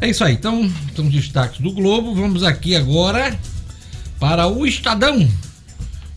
[0.00, 0.34] É isso aí.
[0.34, 2.14] Então, são os destaques do Globo.
[2.14, 3.38] Vamos aqui agora
[4.18, 5.28] para o Estadão.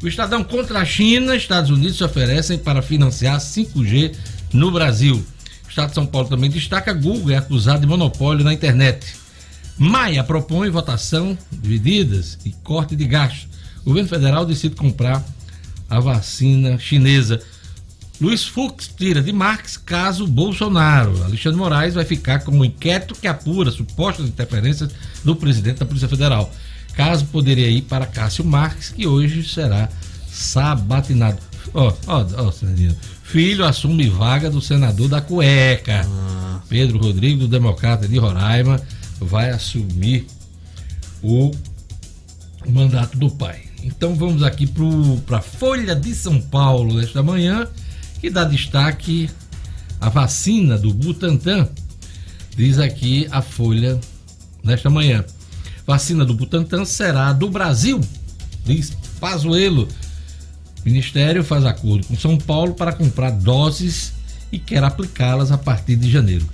[0.04, 4.16] O Estadão contra a China, Estados Unidos se oferecem para financiar 5G
[4.52, 5.16] no Brasil.
[5.66, 9.21] O Estado de São Paulo também destaca: Google é acusado de monopólio na internet.
[9.78, 15.24] Maia propõe votação divididas e corte de gastos o governo federal decide comprar
[15.90, 17.42] a vacina chinesa.
[18.20, 21.24] Luiz Fux tira de Marx caso Bolsonaro.
[21.24, 24.92] Alexandre Moraes vai ficar com um inquérito que apura supostas interferências
[25.24, 26.54] do presidente da Polícia Federal.
[26.94, 29.90] Caso poderia ir para Cássio Marques, que hoje será
[30.30, 31.40] sabatinado.
[31.74, 32.54] Ó, ó, ó,
[33.24, 36.06] Filho assume vaga do senador da cueca.
[36.06, 36.60] Ah.
[36.70, 38.80] Pedro Rodrigo, do Democrata de Roraima,
[39.22, 40.26] vai assumir
[41.22, 41.52] o
[42.68, 43.64] mandato do pai.
[43.84, 44.68] Então vamos aqui
[45.26, 47.68] para a Folha de São Paulo desta manhã,
[48.20, 49.30] que dá destaque
[50.00, 51.70] à vacina do Butantan.
[52.56, 54.00] Diz aqui a Folha
[54.64, 55.24] nesta manhã.
[55.86, 58.00] Vacina do Butantan será do Brasil,
[58.66, 59.88] diz Pazuello.
[60.80, 64.14] O Ministério faz acordo com São Paulo para comprar doses
[64.52, 66.46] e quer aplicá-las a partir de janeiro.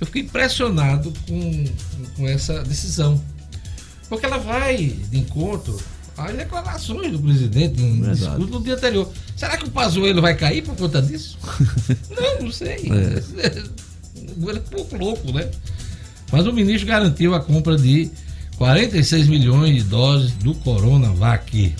[0.00, 1.64] Eu fiquei impressionado com,
[2.16, 3.22] com essa decisão,
[4.08, 5.76] porque ela vai de encontro
[6.16, 9.12] as declarações do presidente no discurso no dia anterior.
[9.36, 11.38] Será que o Pazuello vai cair por conta disso?
[12.10, 12.90] não, não sei.
[12.90, 13.58] É.
[14.16, 15.48] Ele é pouco louco, né?
[16.30, 18.10] Mas o ministro garantiu a compra de
[18.56, 21.74] 46 milhões de doses do Coronavac.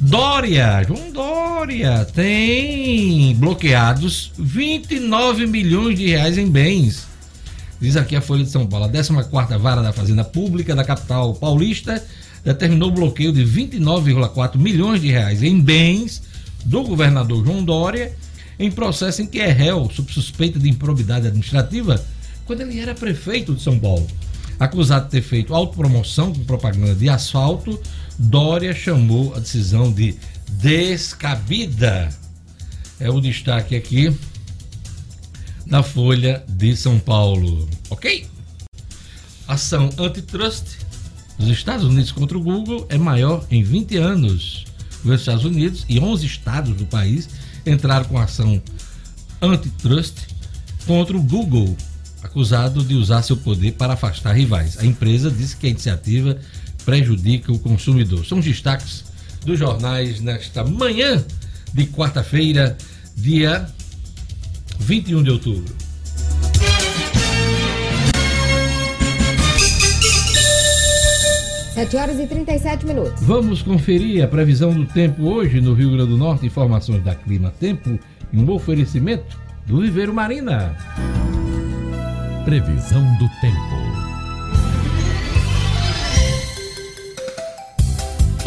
[0.00, 7.06] Dória, João Dória, tem bloqueados 29 milhões de reais em bens.
[7.80, 8.86] Diz aqui a Folha de São Paulo.
[8.86, 12.04] A 14 Vara da Fazenda Pública da capital paulista
[12.44, 16.22] determinou o bloqueio de 29,4 milhões de reais em bens
[16.64, 18.12] do governador João Dória
[18.58, 22.04] em processo em que é réu sob suspeita de improbidade administrativa
[22.44, 24.06] quando ele era prefeito de São Paulo.
[24.58, 27.80] Acusado de ter feito autopromoção com propaganda de asfalto,
[28.18, 30.16] Dória chamou a decisão de
[30.50, 32.08] descabida.
[32.98, 34.12] É o destaque aqui
[35.68, 37.68] da Folha de São Paulo.
[37.90, 38.26] Ok?
[39.46, 40.64] Ação antitrust
[41.38, 44.64] dos Estados Unidos contra o Google é maior em 20 anos.
[45.04, 47.28] Os Estados Unidos e 11 estados do país
[47.66, 48.60] entraram com ação
[49.40, 50.16] antitrust
[50.86, 51.76] contra o Google
[52.22, 54.78] acusado de usar seu poder para afastar rivais.
[54.78, 56.38] A empresa disse que a iniciativa
[56.84, 58.24] prejudica o consumidor.
[58.26, 59.04] São os destaques
[59.44, 61.24] dos jornais nesta manhã
[61.72, 62.76] de quarta-feira,
[63.14, 63.68] dia
[64.78, 65.74] 21 de outubro.
[71.74, 73.22] Sete horas e 37 minutos.
[73.22, 76.46] Vamos conferir a previsão do tempo hoje no Rio Grande do Norte.
[76.46, 77.98] Informações da Clima Tempo
[78.32, 80.76] e um oferecimento do Viveiro Marina.
[82.44, 83.87] Previsão do tempo.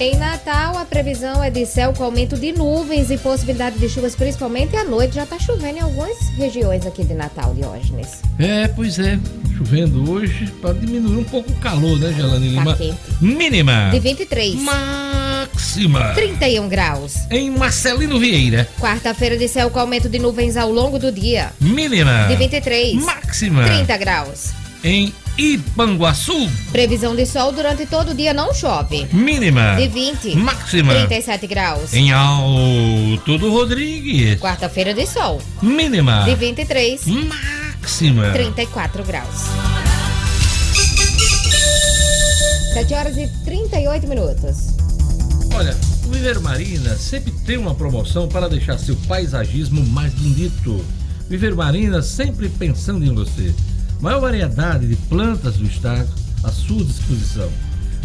[0.02, 4.16] Em Natal, a previsão é de céu com aumento de nuvens e possibilidade de chuvas,
[4.16, 5.14] principalmente à noite.
[5.14, 8.24] Já está chovendo em algumas regiões aqui de Natal, Diógenes.
[8.40, 9.20] É, pois é.
[9.56, 12.72] Chovendo hoje para diminuir um pouco o calor, né, Gelane Lima?
[12.72, 12.98] Tá quente.
[13.22, 13.92] Mínima.
[13.92, 14.56] De 23.
[14.56, 16.14] Máxima.
[16.16, 17.18] 31 graus.
[17.30, 18.68] Em Marcelino Vieira.
[18.80, 21.52] Quarta-feira de céu com aumento de nuvens ao longo do dia.
[21.60, 22.26] Mínima.
[22.28, 22.96] De 23.
[23.04, 23.66] Máxima.
[23.66, 24.50] 30 graus.
[24.84, 26.48] Em Ipanguaçu.
[26.72, 29.08] Previsão de sol durante todo o dia não chove.
[29.12, 29.74] Mínima.
[29.76, 30.36] De 20.
[30.36, 30.94] Máxima.
[30.94, 31.92] 37 graus.
[31.96, 34.40] Em Alto do Rodrigues.
[34.40, 35.42] Quarta-feira de sol.
[35.60, 36.26] Mínima.
[36.26, 37.08] De 23.
[37.08, 38.30] Máxima.
[38.30, 39.36] 34 graus.
[42.76, 44.76] 7 horas e 38 minutos.
[45.56, 45.76] Olha,
[46.06, 50.86] o Viveiro Marina sempre tem uma promoção para deixar seu paisagismo mais bonito.
[51.28, 53.56] Viveiro Marina sempre pensando em você.
[54.02, 56.10] Maior variedade de plantas do estado
[56.44, 57.50] à sua disposição.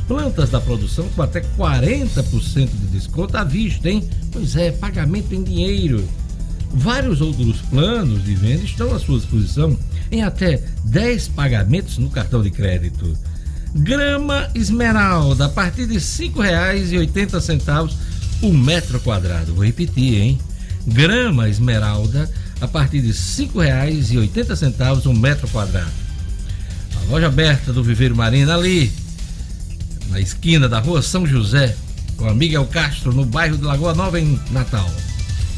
[0.06, 4.08] Plantas da produção com até 40% de desconto à vista, hein?
[4.30, 6.06] Pois é, pagamento em dinheiro.
[6.72, 9.76] Vários outros planos de venda estão à sua disposição
[10.12, 13.16] em até 10 pagamentos no cartão de crédito.
[13.74, 17.94] Grama esmeralda a partir de R$ 5,80
[18.42, 19.54] o metro quadrado.
[19.54, 20.38] Vou repetir, hein?
[20.86, 25.90] Grama esmeralda a partir de R$ 5,80 um metro quadrado.
[26.96, 28.92] A loja aberta do Viveiro Marina ali,
[30.10, 31.76] na esquina da rua São José,
[32.16, 34.90] com a Miguel Castro, no bairro de Lagoa Nova, em Natal.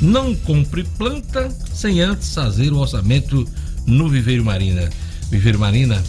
[0.00, 3.48] Não compre planta sem antes fazer o orçamento
[3.86, 4.88] no Viveiro Marina.
[5.30, 6.02] Viveiro Marina,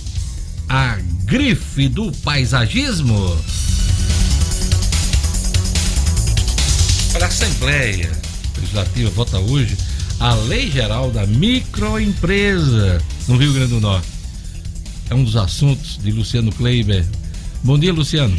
[0.68, 3.38] a grife do paisagismo.
[7.12, 8.12] Para a Assembleia
[8.56, 9.76] Legislativa vota hoje
[10.20, 14.08] a Lei Geral da Microempresa no Rio Grande do Norte.
[15.10, 17.06] É um dos assuntos de Luciano Kleiber.
[17.64, 18.36] Bom dia, Luciano.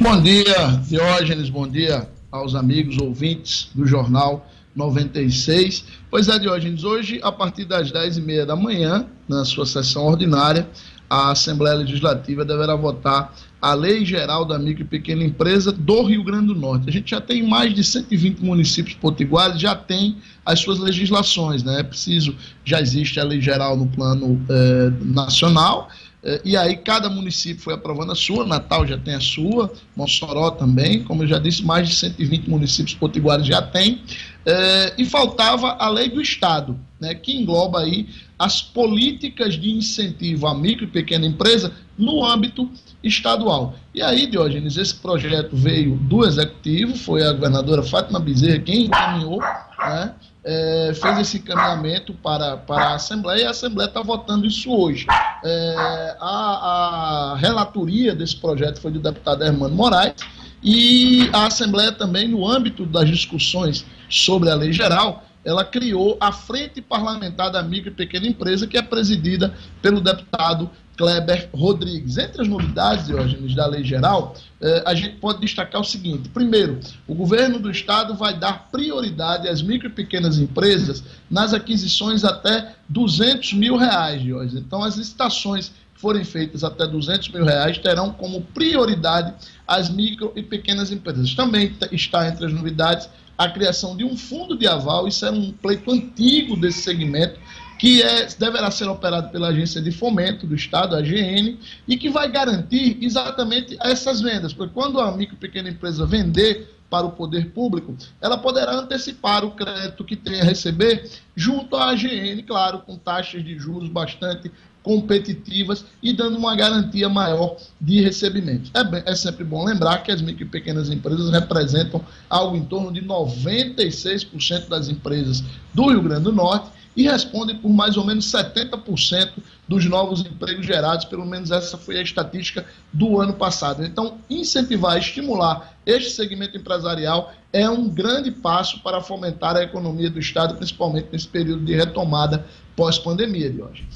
[0.00, 1.48] Bom dia, Diógenes.
[1.48, 5.84] Bom dia aos amigos ouvintes do Jornal 96.
[6.10, 10.68] Pois é, Diógenes, hoje, a partir das 10h30 da manhã, na sua sessão ordinária,
[11.10, 16.22] a Assembleia Legislativa deverá votar a Lei Geral da Micro e Pequena Empresa do Rio
[16.22, 16.88] Grande do Norte.
[16.88, 21.80] A gente já tem mais de 120 municípios potiguares, já tem as suas legislações, né?
[21.80, 25.88] É preciso, já existe a Lei Geral no plano eh, nacional,
[26.22, 30.52] eh, e aí cada município foi aprovando a sua, Natal já tem a sua, Mossoró
[30.52, 34.00] também, como eu já disse, mais de 120 municípios potiguares já tem,
[34.46, 38.08] eh, e faltava a lei do Estado, né, que engloba aí
[38.40, 42.70] as políticas de incentivo à micro e pequena empresa no âmbito
[43.04, 43.74] estadual.
[43.94, 49.40] E aí, Diógenes, esse projeto veio do Executivo, foi a governadora Fátima Bezerra quem encaminhou,
[49.40, 54.72] né, é, fez esse encaminhamento para, para a Assembleia e a Assembleia está votando isso
[54.74, 55.06] hoje.
[55.44, 60.14] É, a, a relatoria desse projeto foi do deputado Hermano Moraes
[60.62, 66.32] e a Assembleia também, no âmbito das discussões sobre a lei geral, ela criou a
[66.32, 72.18] Frente Parlamentar da Micro e Pequena Empresa, que é presidida pelo deputado Kleber Rodrigues.
[72.18, 76.78] Entre as novidades, Diógenes, da lei geral, eh, a gente pode destacar o seguinte: primeiro,
[77.08, 82.74] o governo do estado vai dar prioridade às micro e pequenas empresas nas aquisições até
[82.86, 84.62] 200 mil reais, Diógenes.
[84.62, 89.32] Então, as licitações que forem feitas até 200 mil reais terão como prioridade
[89.66, 91.32] as micro e pequenas empresas.
[91.32, 93.08] Também está entre as novidades
[93.40, 97.40] a criação de um fundo de aval, isso é um pleito antigo desse segmento,
[97.78, 102.10] que é, deverá ser operado pela Agência de Fomento do Estado, a AGN, e que
[102.10, 107.12] vai garantir exatamente essas vendas, porque quando a micro e pequena empresa vender para o
[107.12, 112.80] poder público, ela poderá antecipar o crédito que tem a receber junto à AGN, claro,
[112.80, 118.70] com taxas de juros bastante competitivas e dando uma garantia maior de recebimento.
[118.74, 122.64] É, bem, é, sempre bom lembrar que as micro e pequenas empresas representam algo em
[122.64, 125.42] torno de 96% das empresas
[125.74, 129.30] do Rio Grande do Norte e respondem por mais ou menos 70%
[129.68, 133.84] dos novos empregos gerados, pelo menos essa foi a estatística do ano passado.
[133.84, 140.18] Então, incentivar, estimular este segmento empresarial é um grande passo para fomentar a economia do
[140.18, 143.86] Estado, principalmente nesse período de retomada pós-pandemia de hoje.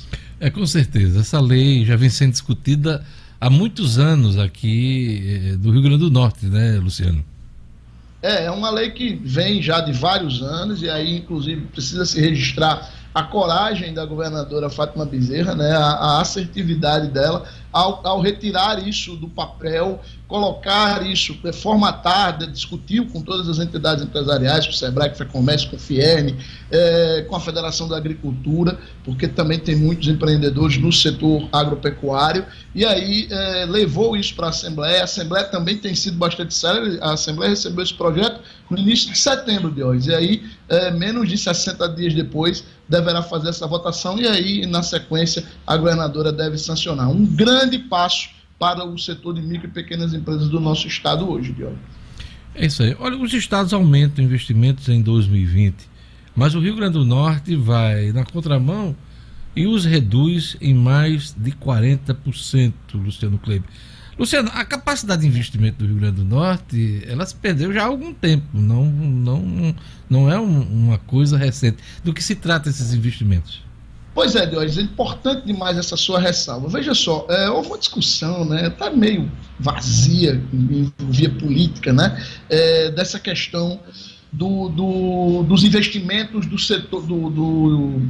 [0.40, 1.20] É, com certeza.
[1.20, 3.04] Essa lei já vem sendo discutida
[3.40, 7.24] há muitos anos aqui eh, do Rio Grande do Norte, né, Luciano?
[8.22, 12.18] É, é uma lei que vem já de vários anos e aí, inclusive, precisa se
[12.20, 18.88] registrar a coragem da governadora Fátima Bezerra, né, a, a assertividade dela ao, ao, retirar
[18.88, 25.10] isso do papel, colocar isso, formatar, discutiu com todas as entidades empresariais, com o SEBRAE,
[25.10, 26.34] com o FEComércio, com o FIERN,
[26.70, 32.84] é, com a Federação da Agricultura, porque também tem muitos empreendedores no setor agropecuário, e
[32.86, 35.02] aí é, levou isso para a Assembleia.
[35.02, 39.18] A Assembleia também tem sido bastante séria, a Assembleia recebeu esse projeto no início de
[39.18, 44.18] setembro de hoje, e aí, é, menos de 60 dias depois, deverá fazer essa votação,
[44.18, 47.10] e aí, na sequência, a governadora deve sancionar.
[47.10, 51.52] Um grande passo para o setor de micro e pequenas empresas do nosso estado hoje,
[51.52, 51.78] Diogo.
[52.54, 52.96] É isso aí.
[53.00, 55.88] Olha, os estados aumentam investimentos em 2020,
[56.36, 58.94] mas o Rio Grande do Norte vai na contramão
[59.56, 63.68] e os reduz em mais de 40%, Luciano Kleber.
[64.16, 67.86] Luciano, a capacidade de investimento do Rio Grande do Norte, ela se perdeu já há
[67.86, 69.74] algum tempo, não, não,
[70.08, 71.78] não é um, uma coisa recente.
[72.04, 73.63] Do que se trata esses investimentos?
[74.14, 76.68] Pois é, Deus, é importante demais essa sua ressalva.
[76.68, 80.40] Veja só, é, houve uma discussão, né, está meio vazia
[80.98, 83.80] via política, né, é, dessa questão
[84.32, 88.02] do, do, dos investimentos do setor do, do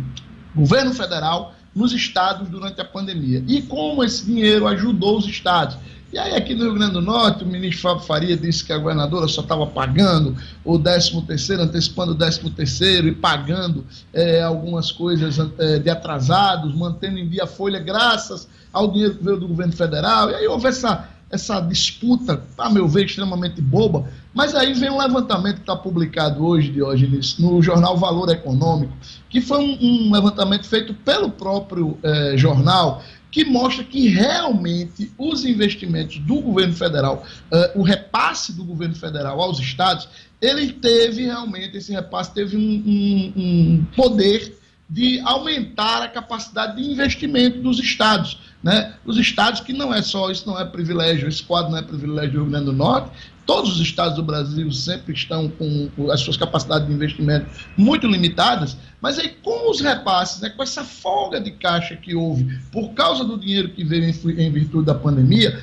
[0.55, 5.77] governo federal nos estados durante a pandemia e como esse dinheiro ajudou os estados.
[6.15, 8.79] E aí, aqui no Rio Grande do Norte, o ministro Fábio Faria disse que a
[8.79, 15.81] governadora só estava pagando o 13º, antecipando o 13º e pagando é, algumas coisas é,
[15.81, 20.31] de atrasados, mantendo em dia a folha graças ao dinheiro que veio do governo federal.
[20.31, 24.09] E aí houve essa, essa disputa, a meu ver, extremamente boba.
[24.33, 28.93] Mas aí vem um levantamento que está publicado hoje, Diógenes, no jornal Valor Econômico,
[29.29, 33.03] que foi um, um levantamento feito pelo próprio é, jornal,
[33.35, 39.43] que mostra que realmente os investimentos do governo federal, uh, o repasse do governo federal
[39.43, 40.09] aos estados,
[40.41, 44.57] ele teve realmente, esse repasse teve um, um, um poder
[44.89, 48.39] de aumentar a capacidade de investimento dos estados.
[48.63, 48.95] Né?
[49.05, 52.31] Os estados que não é só, isso não é privilégio, esse quadro não é privilégio
[52.31, 53.11] do Rio Grande do Norte,
[53.47, 58.77] todos os estados do Brasil sempre estão com, as suas capacidades de investimento muito limitadas,
[59.01, 63.25] mas aí com os repasses, né, com essa folga de caixa que houve por causa
[63.25, 65.63] do dinheiro que veio em, em virtude da pandemia,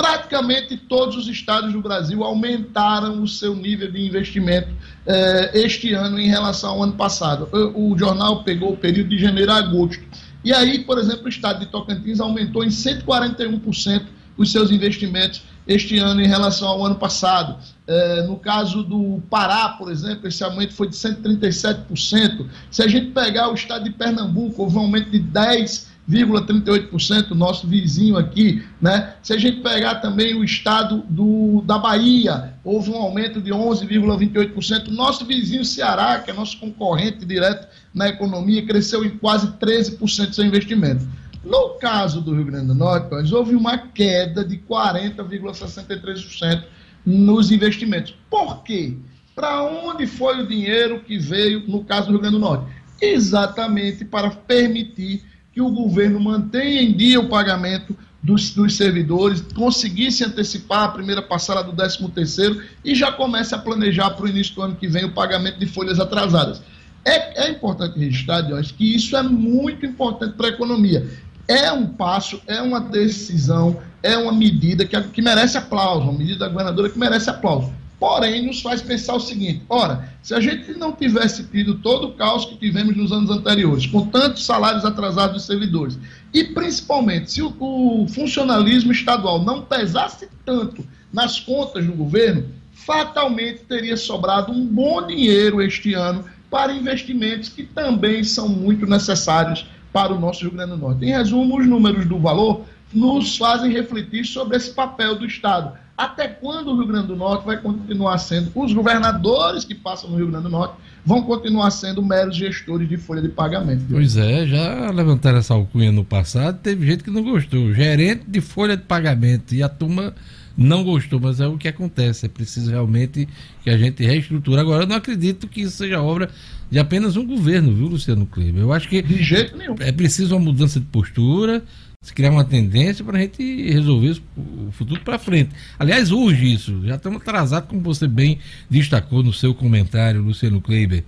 [0.00, 4.68] praticamente todos os estados do Brasil aumentaram o seu nível de investimento
[5.06, 7.48] eh, este ano em relação ao ano passado.
[7.52, 10.02] O, o jornal pegou o período de janeiro a agosto.
[10.42, 14.06] E aí, por exemplo, o estado de Tocantins aumentou em 141%
[14.38, 17.56] os seus investimentos este ano em relação ao ano passado.
[17.86, 22.46] É, no caso do Pará, por exemplo, esse aumento foi de 137%.
[22.70, 28.16] Se a gente pegar o estado de Pernambuco, houve um aumento de 10,38%, nosso vizinho
[28.16, 29.14] aqui, né?
[29.22, 34.88] Se a gente pegar também o estado do, da Bahia, houve um aumento de 11,28%.
[34.88, 40.44] Nosso vizinho Ceará, que é nosso concorrente direto na economia, cresceu em quase 13% seu
[40.44, 41.04] investimento.
[41.44, 46.64] No caso do Rio Grande do Norte, houve uma queda de 40,63%
[47.04, 48.14] nos investimentos.
[48.28, 48.94] Por quê?
[49.34, 52.66] Para onde foi o dinheiro que veio, no caso do Rio Grande do Norte?
[53.00, 60.22] Exatamente para permitir que o governo mantenha em dia o pagamento dos, dos servidores, conseguisse
[60.22, 64.62] antecipar a primeira passada do 13º e já comece a planejar para o início do
[64.62, 66.62] ano que vem o pagamento de folhas atrasadas.
[67.02, 71.08] É, é importante registrar, Diógenes, que isso é muito importante para a economia
[71.50, 76.38] é um passo, é uma decisão, é uma medida que, que merece aplauso, uma medida
[76.38, 77.72] da governadora que merece aplauso.
[77.98, 82.12] Porém, nos faz pensar o seguinte: ora, se a gente não tivesse tido todo o
[82.12, 85.98] caos que tivemos nos anos anteriores, com tantos salários atrasados dos servidores,
[86.32, 93.64] e principalmente se o, o funcionalismo estadual não pesasse tanto nas contas do governo, fatalmente
[93.68, 100.12] teria sobrado um bom dinheiro este ano para investimentos que também são muito necessários para
[100.12, 101.04] o nosso Rio Grande do Norte.
[101.04, 105.72] Em resumo, os números do valor nos fazem refletir sobre esse papel do Estado.
[105.96, 110.16] Até quando o Rio Grande do Norte vai continuar sendo, os governadores que passam no
[110.16, 110.74] Rio Grande do Norte
[111.04, 113.84] vão continuar sendo meros gestores de folha de pagamento.
[113.90, 117.74] Pois é, já levantaram essa alcunha no passado, teve gente que não gostou.
[117.74, 119.54] Gerente de folha de pagamento.
[119.54, 120.14] E a turma
[120.56, 122.26] não gostou, mas é o que acontece.
[122.26, 123.28] É preciso realmente
[123.62, 124.60] que a gente reestruture.
[124.60, 126.30] Agora, eu não acredito que isso seja obra
[126.70, 128.62] de apenas um governo, viu, Luciano Kleber?
[128.62, 129.74] Eu acho que de jeito nenhum.
[129.80, 131.64] é preciso uma mudança de postura,
[132.02, 135.50] se criar uma tendência para a gente resolver o futuro para frente.
[135.78, 136.80] Aliás, urge isso.
[136.86, 138.38] Já estamos atrasados, como você bem
[138.68, 141.04] destacou no seu comentário, Luciano Kleber.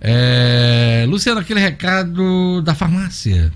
[0.00, 1.04] É...
[1.08, 3.52] Luciano, aquele recado da farmácia.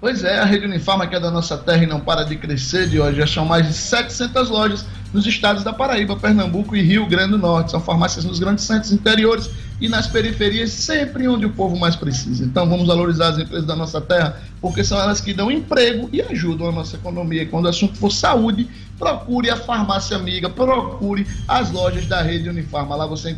[0.00, 2.88] Pois é, a rede Unifarma, que é da nossa terra e não para de crescer
[2.88, 7.04] de hoje, já são mais de 700 lojas nos estados da Paraíba, Pernambuco e Rio
[7.08, 7.72] Grande do Norte.
[7.72, 12.44] São farmácias nos grandes centros interiores e nas periferias, sempre onde o povo mais precisa.
[12.44, 16.22] Então vamos valorizar as empresas da nossa terra, porque são elas que dão emprego e
[16.22, 17.44] ajudam a nossa economia.
[17.46, 22.94] Quando o assunto for saúde, procure a farmácia amiga, procure as lojas da rede Unifarma.
[22.94, 23.36] Lá você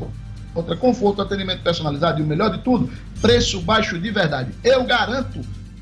[0.53, 4.51] encontra conforto, atendimento personalizado e o melhor de tudo, preço baixo de verdade.
[4.63, 5.41] Eu garanto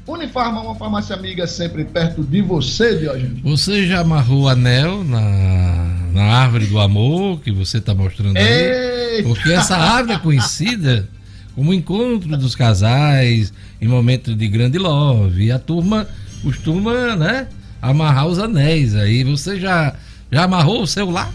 [0.09, 3.43] Unifarma, uma farmácia amiga sempre perto de você, Diógenes.
[3.43, 9.23] Você já amarrou o anel na, na árvore do amor que você está mostrando aí?
[9.23, 11.07] Porque essa árvore é conhecida
[11.55, 13.53] como encontro dos casais
[13.83, 15.45] em momentos de grande love.
[15.45, 16.09] E a turma
[16.43, 17.47] costuma, né,
[17.83, 19.23] amarrar os anéis aí.
[19.25, 19.95] Você já,
[20.33, 21.31] já amarrou o seu lá?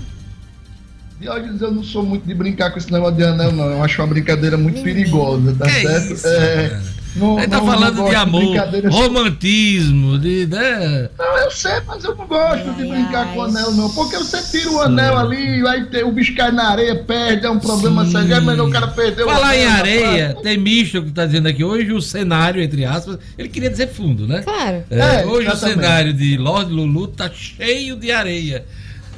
[1.21, 3.65] Diógenes, eu não sou muito de brincar com esse negócio de anel, não.
[3.65, 6.13] Eu acho uma brincadeira muito perigosa, tá que certo?
[6.13, 6.81] Isso, é.
[7.15, 8.57] Não, Ele tá não, falando não de amor,
[8.89, 10.47] romantismo, de.
[10.47, 11.09] Né?
[11.17, 13.89] Não, eu sei, mas eu não gosto ai, de brincar ai, com o anel, não.
[13.89, 17.49] Porque você tira o anel ali, aí tem, o bicho cai na areia, perde, é
[17.49, 18.33] um problema sério.
[18.33, 19.43] É melhor o cara perder Falar o anel.
[19.43, 23.49] Falar em areia, tem misto que tá dizendo aqui hoje, o cenário, entre aspas, ele
[23.49, 24.41] queria dizer fundo, né?
[24.41, 24.83] Claro.
[24.89, 25.77] É, é, hoje exatamente.
[25.77, 28.65] o cenário de Lord Lulu tá cheio de areia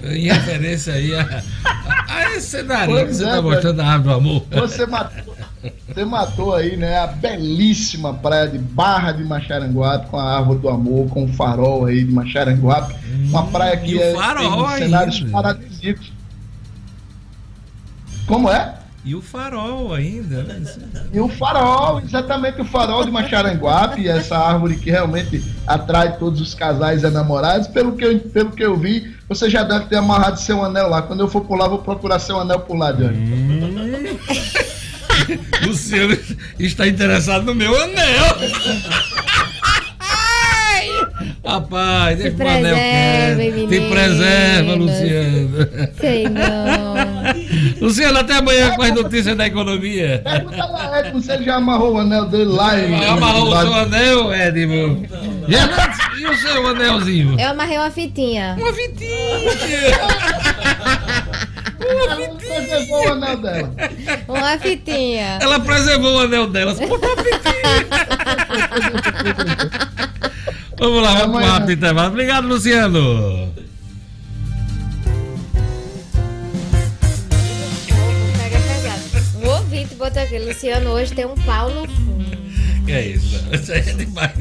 [0.03, 4.03] em referência aí a, a, a esse cenário pois que você é, mostrando a árvore
[4.03, 4.45] do amor.
[4.51, 5.34] Você matou,
[5.87, 10.69] você matou aí, né, a belíssima praia de Barra de Macharanguape com a árvore do
[10.69, 12.93] amor, com o farol aí de Macharanguape.
[12.93, 16.11] Hum, uma praia que é, farol tem cenários paradisíacos.
[18.27, 18.75] Como é?
[19.05, 20.63] E o farol ainda, né?
[21.13, 26.55] E o farol, exatamente o farol de Macharanguape, essa árvore que realmente atrai todos os
[26.55, 27.67] casais e namorados.
[27.67, 31.03] Pelo que eu, pelo que eu vi, você já deve ter amarrado seu anel lá.
[31.03, 33.15] Quando eu for por lá, vou procurar seu anel por lá, Johnny.
[33.15, 34.17] Hum.
[35.65, 36.17] Luciano
[36.59, 38.25] está interessado no meu anel.
[41.45, 43.69] Rapaz, deixa o anel quieto.
[43.69, 45.49] Te preserva, Luciano.
[45.99, 46.95] Sei não.
[47.79, 50.21] Luciano, até amanhã com as notícias da economia.
[50.23, 52.79] Pergunta lá, Edmo, se ele já amarrou o anel dele lá.
[52.79, 55.05] Em, já amarrou o seu anel, Edmo?
[56.19, 57.39] E o seu anelzinho?
[57.39, 58.55] Eu amarrei uma fitinha.
[58.57, 59.15] Uma fitinha.
[61.85, 62.29] Uma fitinha.
[62.29, 63.73] Ela preservou o anel dela.
[64.27, 65.39] Uma fitinha.
[65.41, 66.75] Ela preservou o anel dela.
[66.75, 67.85] Você botou uma fitinha.
[70.77, 72.09] Vamos lá, vamos para o intervalo.
[72.09, 73.53] Obrigado, Luciano.
[79.41, 82.25] O ouvinte botou aqui, Luciano hoje tem um pau no fundo.
[82.85, 84.33] Que é isso, isso aí é demais.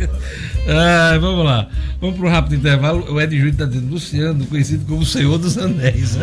[0.66, 1.68] Ah, vamos lá,
[2.00, 3.12] vamos para um rápido intervalo.
[3.12, 6.16] O Ed Júnior está dizendo Luciano, conhecido como Senhor dos Anéis.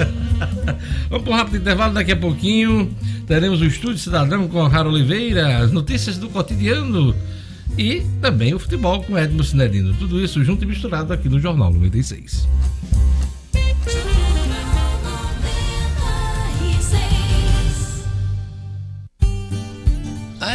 [1.09, 2.89] vamos para um rápido intervalo, daqui a pouquinho
[3.27, 7.15] teremos o Estúdio Cidadão com Rara Oliveira, as notícias do cotidiano
[7.77, 9.93] e também o futebol com Edmo Cinedino.
[9.93, 12.47] Tudo isso junto e misturado aqui no Jornal 96.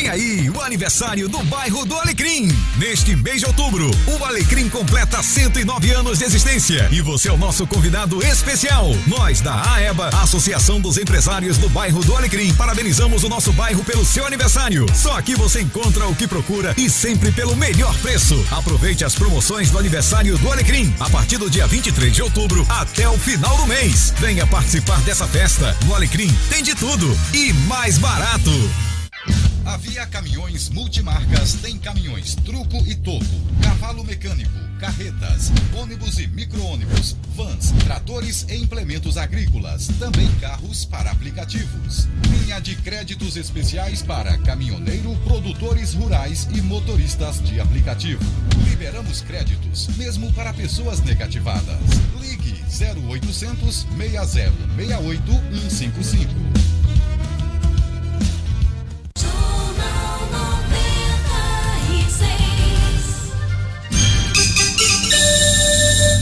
[0.00, 2.48] Vem aí o aniversário do bairro do Alecrim.
[2.78, 7.36] Neste mês de outubro, o Alecrim completa 109 anos de existência e você é o
[7.36, 8.86] nosso convidado especial.
[9.06, 14.02] Nós da AEBA, Associação dos Empresários do Bairro do Alecrim, parabenizamos o nosso bairro pelo
[14.02, 14.86] seu aniversário.
[14.94, 18.42] Só aqui você encontra o que procura e sempre pelo melhor preço.
[18.50, 23.06] Aproveite as promoções do aniversário do Alecrim a partir do dia 23 de outubro até
[23.06, 24.14] o final do mês.
[24.18, 25.76] Venha participar dessa festa.
[25.84, 28.50] No Alecrim tem de tudo e mais barato.
[29.64, 33.24] A Via Caminhões Multimarcas tem caminhões truco e toco,
[33.62, 42.08] cavalo mecânico, carretas, ônibus e micro-ônibus, vans, tratores e implementos agrícolas, também carros para aplicativos.
[42.30, 48.24] Linha de créditos especiais para caminhoneiro, produtores rurais e motoristas de aplicativo.
[48.68, 51.78] Liberamos créditos mesmo para pessoas negativadas.
[52.18, 55.32] Ligue 0800 6068
[55.68, 56.79] 155.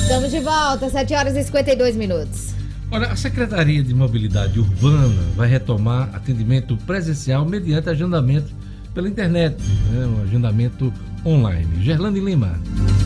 [0.08, 2.54] Estamos de volta, 7 horas e 52 minutos.
[2.90, 8.50] Olha, a Secretaria de Mobilidade Urbana vai retomar atendimento presencial mediante agendamento
[8.94, 10.90] pela internet, né, um agendamento
[11.26, 11.84] online.
[11.84, 12.58] Gerlane Lima.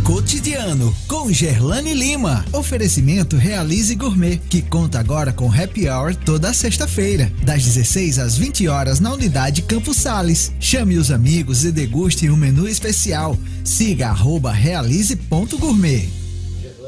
[0.04, 2.44] Cotidiano, com Gerlane Lima.
[2.52, 8.68] Oferecimento Realize Gourmet, que conta agora com happy hour toda sexta-feira, das 16 às 20
[8.68, 10.52] horas na unidade Campos Sales.
[10.60, 13.36] Chame os amigos e deguste um menu especial.
[13.64, 16.21] Siga arroba realize.gourmet.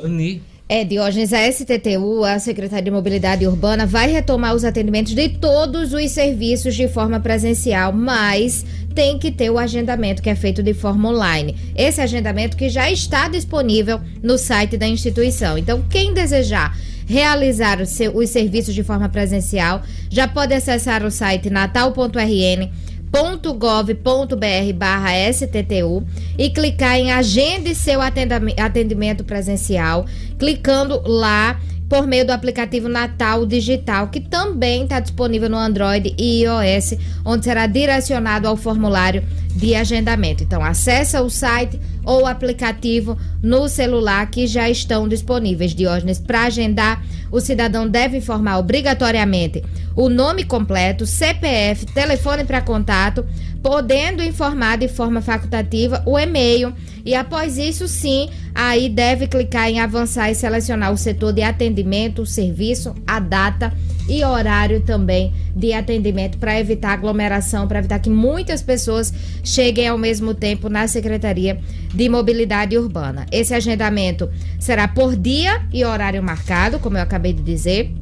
[0.04, 0.42] Gerlane.
[0.66, 5.92] É, Diógenes, a STTU, a Secretaria de Mobilidade Urbana, vai retomar os atendimentos de todos
[5.92, 10.72] os serviços de forma presencial, mas tem que ter o agendamento que é feito de
[10.72, 11.54] forma online.
[11.76, 15.58] Esse agendamento que já está disponível no site da instituição.
[15.58, 16.74] Então, quem desejar
[17.06, 22.70] realizar os serviços de forma presencial, já pode acessar o site natal.rn
[23.14, 26.04] .gov.br barra STTU
[26.36, 30.04] e clicar em agende seu atendimento presencial,
[30.36, 36.42] clicando lá por meio do aplicativo Natal Digital, que também está disponível no Android e
[36.42, 36.94] iOS,
[37.24, 39.22] onde será direcionado ao formulário
[39.54, 40.42] de agendamento.
[40.42, 45.74] Então, acessa o site ou aplicativo no celular que já estão disponíveis.
[45.74, 49.62] Diógenes, para agendar, o cidadão deve informar obrigatoriamente
[49.96, 53.24] o nome completo, CPF, telefone para contato,
[53.62, 56.72] podendo informar de forma facultativa o e-mail.
[57.04, 62.22] E após isso, sim, aí deve clicar em avançar e selecionar o setor de atendimento,
[62.22, 63.72] o serviço, a data
[64.08, 69.98] e horário também de atendimento para evitar aglomeração, para evitar que muitas pessoas cheguem ao
[69.98, 71.58] mesmo tempo na Secretaria
[71.94, 73.26] de Mobilidade Urbana.
[73.30, 77.94] Esse agendamento será por dia e horário marcado, como eu acabei de dizer.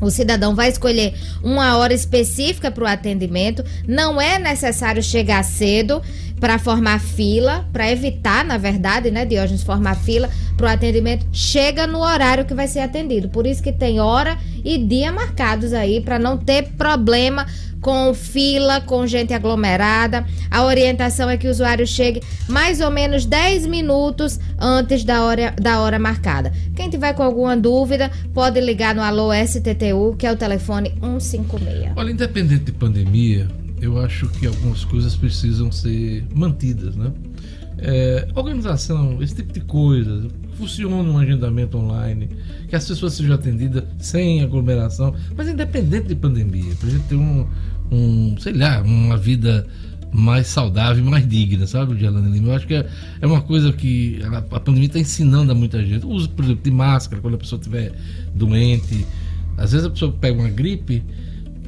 [0.00, 3.64] O cidadão vai escolher uma hora específica para o atendimento.
[3.86, 6.00] Não é necessário chegar cedo
[6.38, 11.26] para formar fila, para evitar, na verdade, né, Diógenes, formar fila para o atendimento.
[11.32, 13.28] Chega no horário que vai ser atendido.
[13.28, 17.46] Por isso que tem hora e dia marcados aí para não ter problema
[17.80, 20.26] com fila, com gente aglomerada.
[20.50, 25.54] A orientação é que o usuário chegue mais ou menos 10 minutos antes da hora,
[25.60, 26.52] da hora marcada.
[26.74, 31.92] Quem tiver com alguma dúvida, pode ligar no Alô STTU, que é o telefone 156.
[31.96, 33.48] Olha, independente de pandemia,
[33.80, 37.12] eu acho que algumas coisas precisam ser mantidas, né?
[37.78, 42.28] É, organização, esse tipo de coisa, funciona um agendamento online,
[42.68, 47.14] que as pessoas sejam atendidas sem aglomeração, mas independente de pandemia, para a gente ter
[47.14, 47.46] um,
[47.92, 49.66] um, sei lá, uma vida
[50.12, 52.48] mais saudável mais digna, sabe, Dialana Lima?
[52.48, 52.86] Eu acho que é,
[53.20, 56.04] é uma coisa que a, a pandemia está ensinando a muita gente.
[56.04, 57.92] O uso, por exemplo, de máscara quando a pessoa estiver
[58.34, 59.06] doente.
[59.56, 61.02] Às vezes a pessoa pega uma gripe.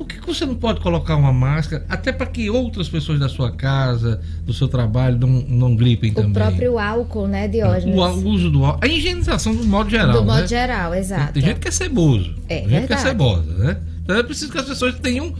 [0.00, 3.52] Por que, você não pode colocar uma máscara até para que outras pessoas da sua
[3.52, 6.30] casa, do seu trabalho, não, não gripem o também?
[6.30, 7.94] O próprio álcool, né, Diógenes?
[7.94, 8.82] O, o, uso do álcool.
[8.82, 10.12] A higienização do modo geral.
[10.12, 10.46] Do modo né?
[10.46, 11.34] geral, exato.
[11.34, 12.34] Tem, tem gente que é ceboso.
[12.48, 13.76] É, tem gente que é cebosa, né?
[14.02, 15.34] Então é preciso que as pessoas tenham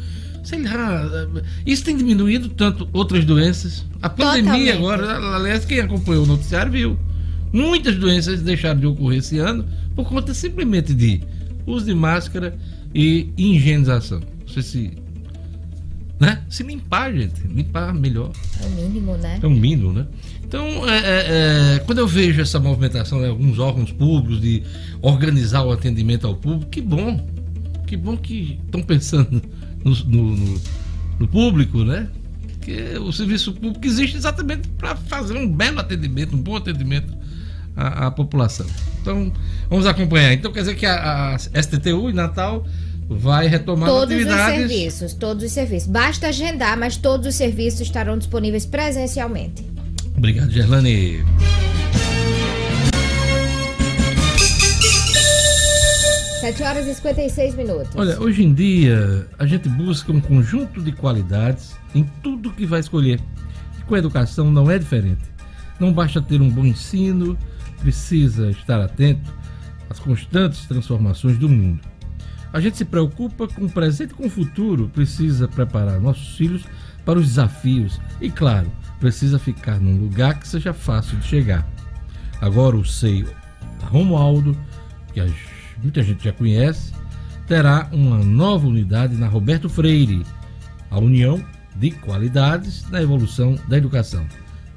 [0.45, 1.09] sei lá,
[1.65, 3.87] isso tem diminuído tanto outras doenças.
[4.03, 4.73] A pandemia Totalmente.
[4.73, 6.99] agora, aliás, quem acompanhou o noticiário viu.
[7.51, 9.65] Muitas doenças deixaram de ocorrer esse ano
[9.97, 11.23] por conta simplesmente de
[11.67, 12.55] uso de máscara
[12.95, 14.21] e higienização.
[14.53, 14.99] Sei se.
[16.19, 16.43] Né?
[16.51, 17.41] Se limpar, gente.
[17.47, 18.33] Limpar melhor.
[18.63, 19.39] É o mínimo, né?
[19.43, 20.07] É o mínimo, né?
[20.51, 24.65] Então, é, é, é, quando eu vejo essa movimentação em alguns órgãos públicos de
[25.01, 27.25] organizar o atendimento ao público, que bom.
[27.87, 29.41] Que bom que estão pensando
[29.85, 30.61] no, no,
[31.21, 32.09] no público, né?
[32.61, 37.13] Que o serviço público existe exatamente para fazer um belo atendimento, um bom atendimento
[37.77, 38.67] à, à, população.
[39.01, 39.33] Então,
[39.69, 40.33] vamos acompanhar.
[40.33, 42.67] Então, quer dizer que a, a STTU em Natal
[43.11, 44.45] vai retomar todos atividades.
[44.45, 45.89] Todos os serviços, todos os serviços.
[45.89, 49.69] Basta agendar, mas todos os serviços estarão disponíveis presencialmente.
[50.17, 51.25] Obrigado, Gerlane.
[56.41, 57.91] 7 horas e 56 minutos.
[57.97, 62.81] Olha, hoje em dia a gente busca um conjunto de qualidades em tudo que vai
[62.81, 63.21] escolher.
[63.79, 65.23] E com a educação não é diferente.
[65.79, 67.37] Não basta ter um bom ensino,
[67.81, 69.35] precisa estar atento
[69.89, 71.90] às constantes transformações do mundo.
[72.53, 76.65] A gente se preocupa com o presente e com o futuro, precisa preparar nossos filhos
[77.05, 81.67] para os desafios e, claro, precisa ficar num lugar que seja fácil de chegar.
[82.41, 83.27] Agora o SEI
[83.85, 84.57] Romualdo,
[85.13, 85.21] que
[85.83, 86.93] muita gente já conhece,
[87.47, 90.25] terá uma nova unidade na Roberto Freire,
[90.91, 91.43] a União
[91.77, 94.27] de Qualidades na Evolução da Educação.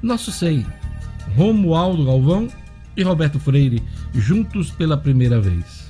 [0.02, 0.64] Nosso SEI,
[1.36, 2.48] Romualdo Galvão
[2.96, 5.83] e Roberto Freire, juntos pela primeira vez.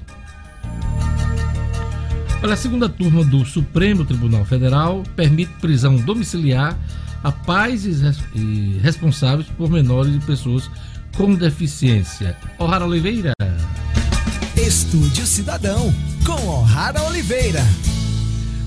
[2.45, 6.79] Olha, a segunda turma do Supremo Tribunal Federal permite prisão domiciliar
[7.23, 10.71] a pais e responsáveis por menores e pessoas
[11.17, 12.37] com deficiência.
[12.59, 13.33] O'Hara Oliveira.
[14.55, 15.91] Estúdio Cidadão,
[16.27, 17.63] com O'Hara Oliveira.